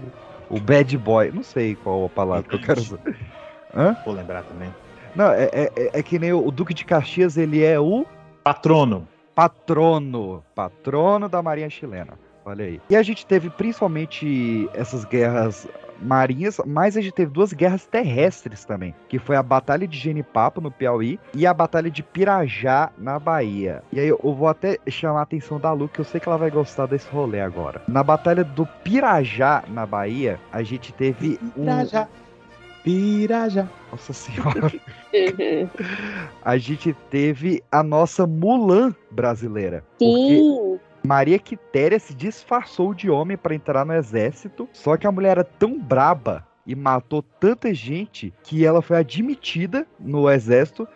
[0.50, 1.32] o, bad boy.
[1.32, 2.98] Não sei qual a palavra que eu quero usar.
[3.76, 3.96] Hã?
[4.06, 4.70] Vou lembrar também.
[5.16, 8.06] Não, é, é, é- é que nem o, o Duque de Caxias, ele é o
[8.48, 9.06] Patrono.
[9.36, 12.18] patrono, patrono da Marinha Chilena.
[12.46, 12.80] Olha aí.
[12.90, 15.68] E a gente teve principalmente essas guerras
[16.02, 20.62] marinhas, mas a gente teve duas guerras terrestres também, que foi a Batalha de Genipapo,
[20.62, 23.84] no Piauí, e a Batalha de Pirajá, na Bahia.
[23.92, 26.38] E aí eu vou até chamar a atenção da Lu, que eu sei que ela
[26.38, 27.82] vai gostar desse rolê agora.
[27.86, 31.64] Na Batalha do Pirajá, na Bahia, a gente teve um...
[31.66, 32.08] Pirajá.
[32.88, 33.68] Pirajá.
[33.92, 34.72] Nossa senhora.
[36.42, 39.84] a gente teve a nossa Mulan brasileira.
[40.00, 40.80] Sim.
[41.04, 45.44] Maria Quitéria se disfarçou de homem para entrar no exército, só que a mulher era
[45.44, 50.88] tão braba e matou tanta gente que ela foi admitida no exército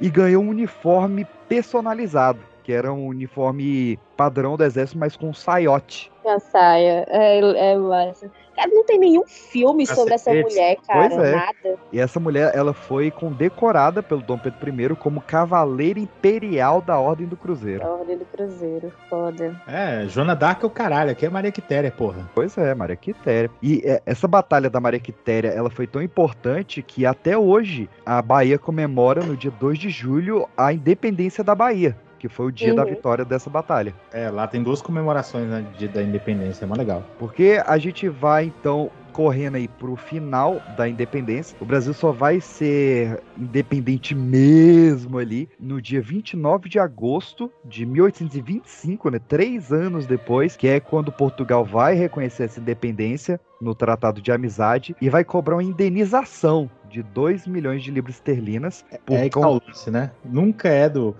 [0.00, 6.12] e ganhou um uniforme personalizado, que era um uniforme padrão do exército, mas com saiote.
[6.24, 7.06] A saia.
[7.08, 7.38] É,
[7.72, 8.30] é massa.
[8.60, 11.08] Cara, não tem nenhum filme sobre essa mulher, cara.
[11.08, 11.34] Pois é.
[11.34, 11.78] Nada.
[11.90, 17.26] E essa mulher, ela foi condecorada pelo Dom Pedro I como Cavaleira Imperial da Ordem
[17.26, 17.82] do Cruzeiro.
[17.86, 18.92] A Ordem do Cruzeiro.
[19.08, 19.58] Foda.
[19.66, 21.10] É, Joana Dark é o caralho.
[21.10, 22.28] Aqui é Maria Quitéria, porra.
[22.34, 23.50] Pois é, Maria Quitéria.
[23.62, 28.20] E é, essa batalha da Maria Quitéria, ela foi tão importante que até hoje a
[28.20, 32.74] Bahia comemora no dia 2 de julho a independência da Bahia, que foi o dia
[32.74, 32.90] da Uhum.
[32.90, 33.94] vitória dessa batalha.
[34.12, 37.02] É, lá tem duas comemorações né, de, da independência, é mó legal.
[37.18, 41.56] Porque a gente vai então correndo aí pro final da independência.
[41.60, 49.10] O Brasil só vai ser independente mesmo ali no dia 29 de agosto de 1825,
[49.10, 49.18] né?
[49.26, 54.94] Três anos depois, que é quando Portugal vai reconhecer essa independência no Tratado de Amizade
[55.00, 58.84] e vai cobrar uma indenização de 2 milhões de libras esterlinas.
[59.04, 60.10] por É aí que con- tá o lance, né?
[60.24, 61.14] Nunca é do.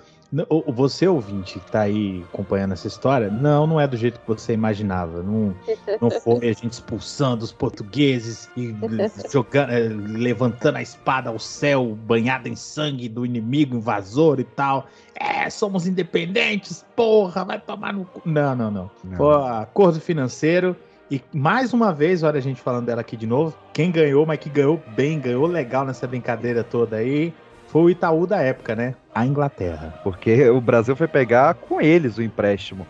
[0.68, 4.52] Você, ouvinte, que tá aí acompanhando essa história, não, não é do jeito que você
[4.52, 5.22] imaginava.
[5.22, 5.54] Não,
[6.00, 8.74] não foi a gente expulsando os portugueses e
[9.30, 14.86] jogando, eh, levantando a espada ao céu, banhada em sangue do inimigo invasor e tal.
[15.16, 18.22] É, somos independentes, porra, vai tomar no cu.
[18.24, 18.90] Não, não, não.
[19.02, 19.16] Não.
[19.16, 20.76] Foi acordo financeiro.
[21.10, 23.56] E mais uma vez, olha a gente falando dela aqui de novo.
[23.72, 27.34] Quem ganhou, mas que ganhou bem, ganhou legal nessa brincadeira toda aí,
[27.70, 28.94] foi o Itaú da época, né?
[29.14, 29.94] A Inglaterra.
[30.02, 32.86] Porque o Brasil foi pegar com eles o empréstimo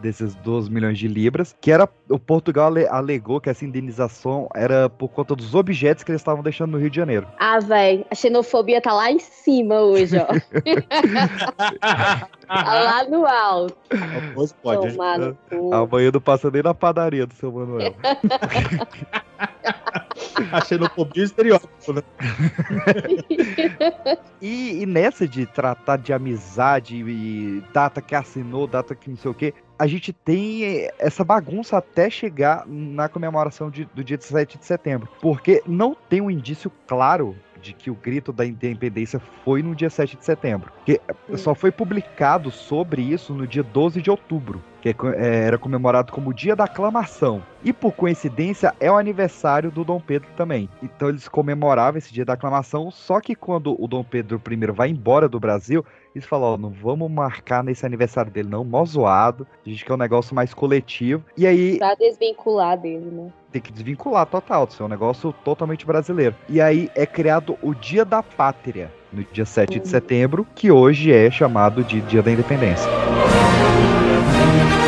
[0.00, 4.88] desses 12 milhões de libras, que era o Portugal ale- alegou que essa indenização era
[4.88, 7.26] por conta dos objetos que eles estavam deixando no Rio de Janeiro.
[7.38, 10.24] Ah, velho, a xenofobia tá lá em cima hoje, ó.
[12.48, 13.76] tá lá no alto.
[14.62, 14.90] Pode.
[14.92, 15.74] Tomar no cu.
[15.74, 17.94] Amanhã não passa nem na padaria do seu Manuel.
[20.52, 22.02] A xenofobia é estereótipo, né?
[24.40, 29.30] E, e nessa de tratar de amizade e data que assinou, data que não sei
[29.30, 34.16] o quê, a gente tem eh, essa bagunça até chegar na comemoração de- do dia
[34.16, 35.08] 17 de setembro.
[35.20, 39.90] Porque não tem um indício claro de que o grito da independência foi no dia
[39.90, 40.72] 7 de setembro.
[40.76, 45.44] Porque eh, só foi publicado sobre isso no dia 12 de outubro, que é eh,
[45.46, 47.42] era comemorado como dia da aclamação.
[47.62, 50.68] E por coincidência é o aniversário do Dom Pedro também.
[50.82, 54.88] Então eles comemoravam esse dia da aclamação, só que quando o Dom Pedro I vai
[54.88, 59.46] embora do Brasil, eles falam, ó, não vamos marcar nesse aniversário dele não, mó zoado,
[59.64, 61.22] a gente quer um negócio mais coletivo.
[61.36, 63.30] E aí Pra desvincular dele, né?
[63.52, 66.34] tem que desvincular total, isso é um negócio totalmente brasileiro.
[66.48, 71.12] E aí é criado o Dia da Pátria, no dia 7 de setembro, que hoje
[71.12, 72.88] é chamado de Dia da Independência.
[74.40, 74.79] É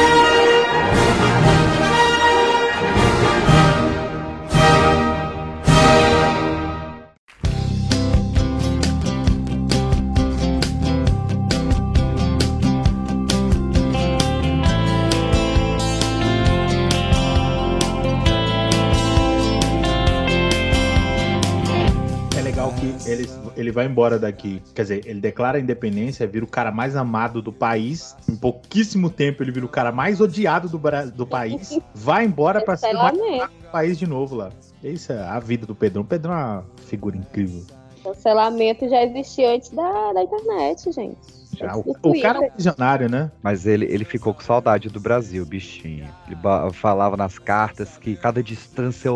[23.73, 24.63] ele, vai embora daqui.
[24.75, 28.15] Quer dizer, ele declara a independência, vira o cara mais amado do país.
[28.29, 30.81] Em pouquíssimo tempo, ele vira o cara mais odiado do,
[31.15, 31.79] do país.
[31.95, 34.51] Vai embora pra ser o país de novo lá.
[34.83, 36.03] Isso é a vida do Pedrão.
[36.03, 37.65] O Pedrão é uma figura incrível.
[38.03, 41.43] Cancelamento já existia antes da, da internet, gente.
[41.57, 43.31] Já, o, o cara é um visionário, né?
[43.43, 46.09] Mas ele, ele ficou com saudade do Brasil, bichinho.
[46.27, 46.37] Ele
[46.73, 49.11] falava nas cartas que cada distância,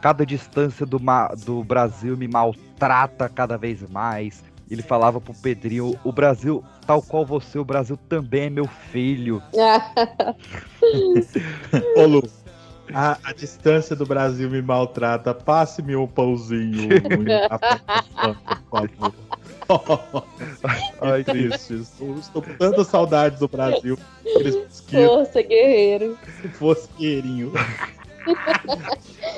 [0.00, 2.73] cada distância do, ma- do Brasil me maltrata
[3.34, 4.44] cada vez mais.
[4.70, 9.42] Ele falava pro Pedrinho, o Brasil, tal qual você, o Brasil também é meu filho.
[11.96, 12.22] Ô, Lu,
[12.92, 15.34] a, a distância do Brasil me maltrata.
[15.34, 16.88] Passe-me um pãozinho.
[18.68, 19.14] por favor.
[21.00, 21.74] Ai, triste.
[21.74, 23.98] Estou, estou com tanta saudade do Brasil.
[24.90, 26.18] Força, guerreiro.
[26.54, 27.52] fosse queirinho.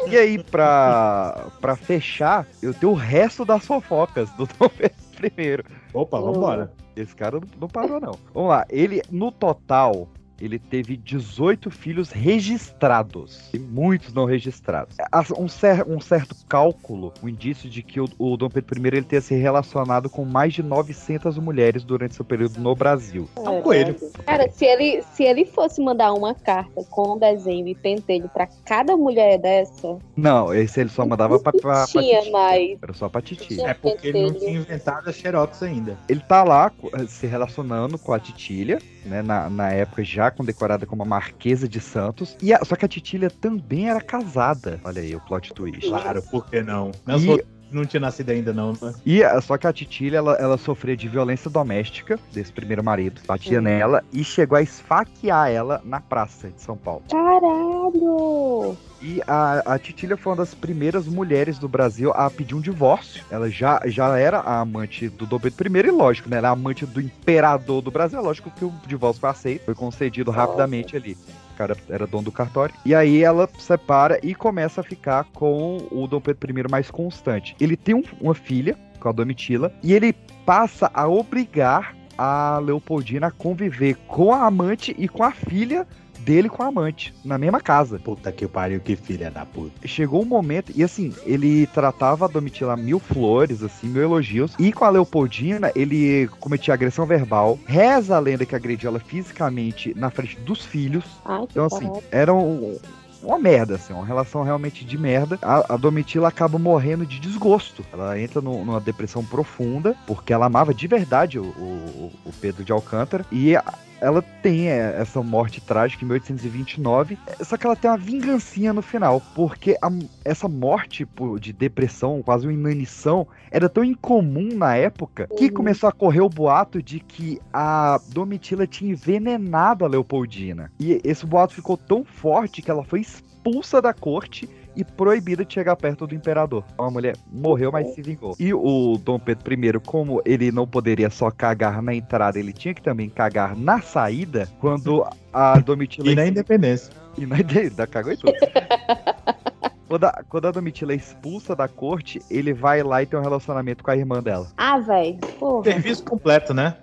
[0.09, 5.65] E aí, pra, pra fechar, eu tenho o resto das fofocas do Dom Pedro I.
[5.93, 6.73] Opa, vambora.
[6.95, 8.19] Esse cara não, não parou, não.
[8.33, 8.65] Vamos lá.
[8.71, 10.09] Ele, no total,
[10.41, 14.97] ele teve 18 filhos registrados e muitos não registrados.
[15.13, 18.87] Há Um, cer- um certo cálculo, um indício de que o, o Dom Pedro I
[18.89, 23.29] ele tenha se relacionado com mais de 900 mulheres durante seu período no Brasil.
[23.37, 23.97] É um coelho.
[24.25, 28.97] Cara, se ele, se ele fosse mandar uma carta com desenho e pentelho pra cada
[28.97, 32.31] mulher dessa, Não, esse ele só mandava pra, pra, pra tinha Titi.
[32.33, 32.79] mais.
[32.83, 33.61] Era só pra Titi.
[33.61, 35.99] É porque ele não tinha inventado a Xerox ainda.
[36.09, 36.71] Ele tá lá
[37.09, 39.23] se relacionando com a Titília, né?
[39.23, 42.37] Na, na época já condecorada como a Marquesa de Santos.
[42.43, 44.81] E a- só que a Titília também era casada.
[44.85, 45.89] Olha aí o plot twist.
[45.89, 46.91] Claro, por que não?
[47.07, 47.45] Não, E-
[47.77, 48.73] não tinha nascido ainda, não.
[48.81, 48.95] Né?
[49.05, 53.21] E só que a Titília, ela, ela sofria de violência doméstica desse primeiro marido.
[53.27, 53.63] Batia Hum.
[53.63, 57.03] nela e chegou a esfaquear ela na praça de São Paulo.
[57.11, 58.77] Caralho!
[59.01, 63.23] E a, a Titília foi uma das primeiras mulheres do Brasil a pedir um divórcio.
[63.31, 66.39] Ela já, já era a amante do Dom Pedro I, e lógico, né?
[66.39, 68.19] Ela era a amante do imperador do Brasil.
[68.19, 71.17] É lógico que o divórcio foi aceito, foi concedido rapidamente ali.
[71.57, 72.75] Cara era dono do cartório.
[72.85, 77.57] E aí ela separa e começa a ficar com o Dom Pedro I mais constante.
[77.61, 80.13] Ele tem um- uma filha, com a Domitila, e ele
[80.45, 85.87] passa a obrigar a Leopoldina a conviver com a amante e com a filha
[86.21, 88.01] dele com a amante, na mesma casa.
[88.01, 89.87] Puta que pariu, que filha da puta.
[89.87, 94.73] Chegou um momento, e assim, ele tratava a Domitila mil flores, assim, mil elogios, e
[94.73, 100.11] com a Leopoldina, ele cometia agressão verbal, reza a lenda que agrediu ela fisicamente na
[100.11, 101.05] frente dos filhos.
[101.25, 102.77] Ai, que Então, assim, era um-
[103.23, 105.39] uma merda, assim, uma relação realmente de merda.
[105.43, 107.85] A, a Domitila acaba morrendo de desgosto.
[107.93, 112.65] Ela entra no- numa depressão profunda, porque ela amava de verdade o, o- o Pedro
[112.65, 113.25] de Alcântara.
[113.33, 113.65] E a-
[114.01, 118.73] ela tem é, essa morte trágica em 1829, é, só que ela tem uma vingancinha
[118.73, 119.91] no final, porque a-
[120.25, 121.07] essa morte
[121.41, 126.29] de depressão, quase uma inanição, era tão incomum na época que começou a correr o
[126.29, 130.71] boato de que a Domitila tinha envenenado a Leopoldina.
[130.79, 135.53] E esse boato ficou tão forte que ela foi expulsa da corte e proibida de
[135.55, 136.65] chegar perto do imperador.
[136.79, 138.37] Uma mulher morreu, mas se vingou.
[138.39, 142.75] E o Dom Pedro I, como ele não poderia só cagar na entrada, ele tinha
[142.75, 146.93] que também cagar na saída, quando a Domitila E na independência.
[147.17, 148.35] e na ideia, da cagou e tudo.
[149.89, 153.23] quando, a, quando a Domitila é expulsa da corte, ele vai lá e tem um
[153.23, 154.49] relacionamento com a irmã dela.
[154.57, 155.19] Ah, velho.
[155.63, 156.77] Serviço completo, né?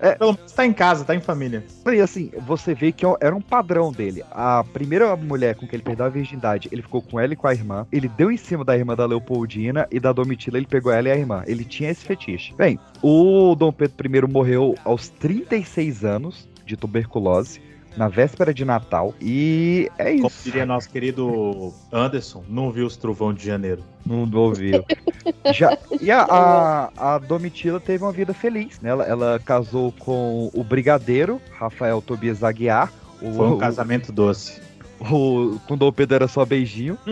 [0.00, 1.64] É, Pelo menos tá em casa, tá em família.
[1.86, 4.22] E assim, você vê que era um padrão dele.
[4.30, 7.46] A primeira mulher com que ele perdeu a virgindade, ele ficou com ela e com
[7.46, 7.86] a irmã.
[7.90, 11.12] Ele deu em cima da irmã da Leopoldina e da Domitila ele pegou ela e
[11.12, 11.42] a irmã.
[11.46, 12.54] Ele tinha esse fetiche.
[12.54, 17.60] Bem, o Dom Pedro I morreu aos 36 anos de tuberculose.
[17.96, 19.14] Na véspera de Natal.
[19.20, 20.42] E é Como isso.
[20.44, 23.82] diria nosso querido Anderson, não viu os trovão de janeiro.
[24.04, 24.84] Não ouviu.
[25.54, 28.90] Já, e a, a, a Domitila teve uma vida feliz, né?
[28.90, 32.92] Ela, ela casou com o brigadeiro, Rafael Tobias Aguiar.
[33.22, 34.60] O, Foi um o- casamento doce.
[35.00, 36.98] o, com o Dom Pedro era só beijinho.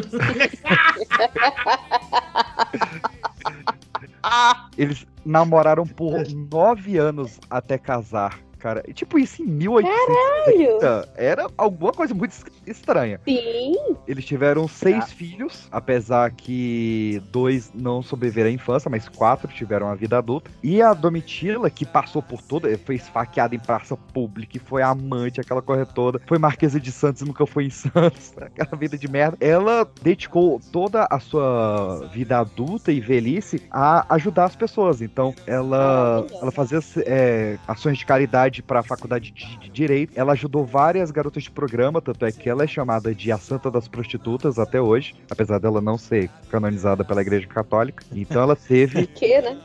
[4.76, 8.82] Eles namoraram por nove anos até casar, cara.
[8.86, 13.20] E, Tipo, isso em 1830 era alguma coisa muito es- estranha.
[13.24, 13.74] Sim.
[14.06, 19.94] Eles tiveram seis filhos, apesar que dois não sobreviveram à infância, mas quatro tiveram a
[19.94, 20.50] vida adulta.
[20.62, 25.40] E a Domitila, que passou por toda, foi esfaqueada em praça pública, e foi amante,
[25.40, 29.08] aquela coisa toda, foi Marquesa de Santos e nunca foi em Santos, aquela vida de
[29.08, 29.36] merda.
[29.40, 35.00] Ela dedicou toda a sua vida adulta e velhice a ajudar as pessoas.
[35.02, 40.12] Então, ela, ela fazia é, ações de caridade para a faculdade de, de Direito.
[40.16, 43.70] Ela ajudou várias garotas de programa, tanto é que ela é chamada de a Santa
[43.70, 48.04] das Prostitutas até hoje, apesar dela não ser canonizada pela Igreja Católica.
[48.12, 49.56] Então, ela teve Que, né?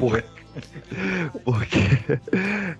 [0.00, 0.24] por-
[1.44, 1.78] Porque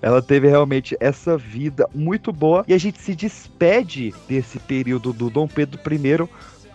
[0.01, 2.65] ela teve realmente essa vida muito boa.
[2.69, 6.29] E a gente se despede desse período do Dom Pedro I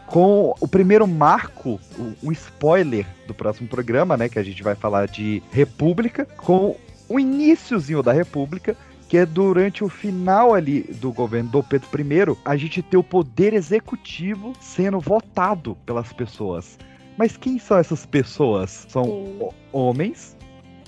[0.06, 4.28] com o primeiro marco, o- um spoiler do próximo programa, né?
[4.28, 6.76] Que a gente vai falar de República, com
[7.10, 8.78] o iníciozinho da República.
[9.10, 13.01] Que é durante o final ali do governo do Pedro I, a gente ter o
[13.03, 16.78] poder executivo sendo votado pelas pessoas.
[17.18, 18.86] Mas quem são essas pessoas?
[18.88, 20.38] São ho- homens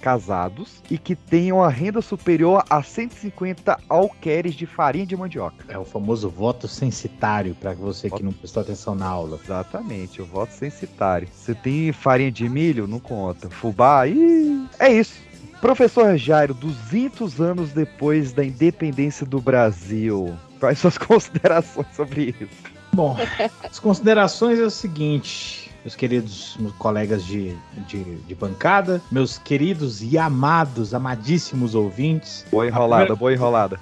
[0.02, 5.66] casados e que tenham a renda superior a 150 alqueires de farinha de mandioca.
[5.68, 9.40] É o famoso voto censitário, para você que não prestou atenção na aula.
[9.44, 11.28] Exatamente, o voto censitário.
[11.34, 12.88] Você tem farinha de milho?
[12.88, 13.50] Não conta.
[13.50, 14.08] Fubá?
[14.08, 15.14] Ih, é isso.
[15.62, 22.72] Professor Jairo, 200 anos depois da independência do Brasil, quais suas considerações sobre isso?
[22.92, 23.16] Bom,
[23.64, 27.56] as considerações é o seguinte, meus queridos colegas de,
[27.88, 32.44] de, de bancada, meus queridos e amados, amadíssimos ouvintes.
[32.52, 33.80] Boa enrolada, boa enrolada.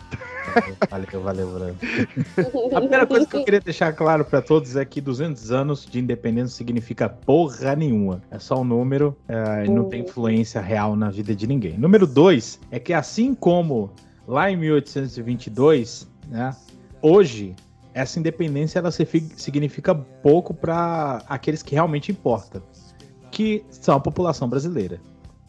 [0.89, 1.75] Valeu, valeu, valeu.
[2.75, 5.99] A primeira coisa que eu queria deixar claro para todos é que 200 anos de
[5.99, 8.21] independência significa porra nenhuma.
[8.31, 11.77] É só um número é, e não tem influência real na vida de ninguém.
[11.77, 13.91] Número dois é que assim como
[14.27, 16.55] lá em 1822, né,
[17.01, 17.55] hoje
[17.93, 22.61] essa independência ela significa pouco para aqueles que realmente importam,
[23.31, 25.01] que são a população brasileira.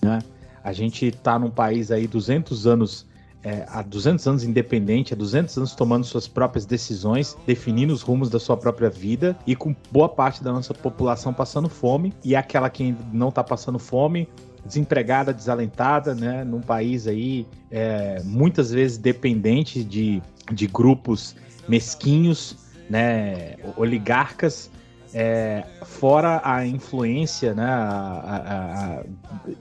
[0.03, 0.19] Né?
[0.65, 3.07] A gente está num país aí 200 anos
[3.43, 8.29] é, há 200 anos independente, há 200 anos tomando suas próprias decisões, definindo os rumos
[8.29, 12.13] da sua própria vida e com boa parte da nossa população passando fome.
[12.23, 14.29] E aquela que não está passando fome
[14.65, 20.23] desempregada, desalentada, né, num país aí é, muitas vezes dependente de,
[20.53, 21.35] de grupos
[21.67, 22.57] mesquinhos,
[22.89, 24.71] né, oligarcas,
[25.15, 29.05] é, fora a influência né, a, a, a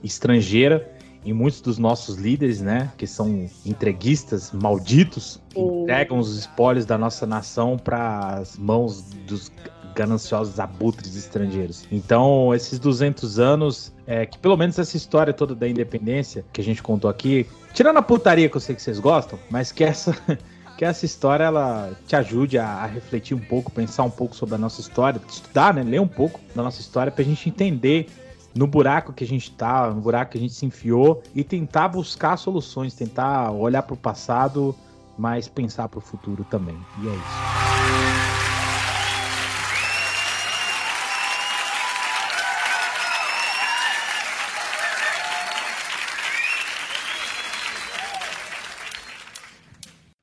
[0.02, 6.84] estrangeira em muitos dos nossos líderes, né, que são entreguistas malditos, que entregam os espólios
[6.84, 9.52] da nossa nação para as mãos dos
[9.94, 11.86] gananciosos abutres estrangeiros.
[11.90, 16.64] Então, esses 200 anos, é, que pelo menos essa história toda da independência que a
[16.64, 20.16] gente contou aqui, tirando a putaria que eu sei que vocês gostam, mas que essa
[20.78, 24.54] que essa história ela te ajude a, a, refletir um pouco, pensar um pouco sobre
[24.54, 28.08] a nossa história, estudar, né, ler um pouco da nossa história para a gente entender
[28.54, 31.88] no buraco que a gente tá, no buraco que a gente se enfiou e tentar
[31.88, 34.74] buscar soluções, tentar olhar para o passado,
[35.16, 36.78] mas pensar para o futuro também.
[37.02, 37.70] E é isso.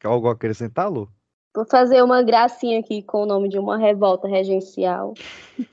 [0.04, 1.10] Algo acrescentar, Lu?
[1.58, 5.16] Vou fazer uma gracinha aqui com o nome de uma revolta regencial.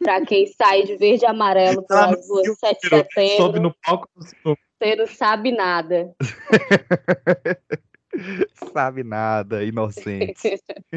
[0.03, 3.37] para quem sai de verde e amarelo pelas ruas 7 de setembro.
[3.37, 4.09] Sobe no palco.
[4.17, 6.11] Você não sabe nada.
[8.73, 10.59] sabe nada, inocente.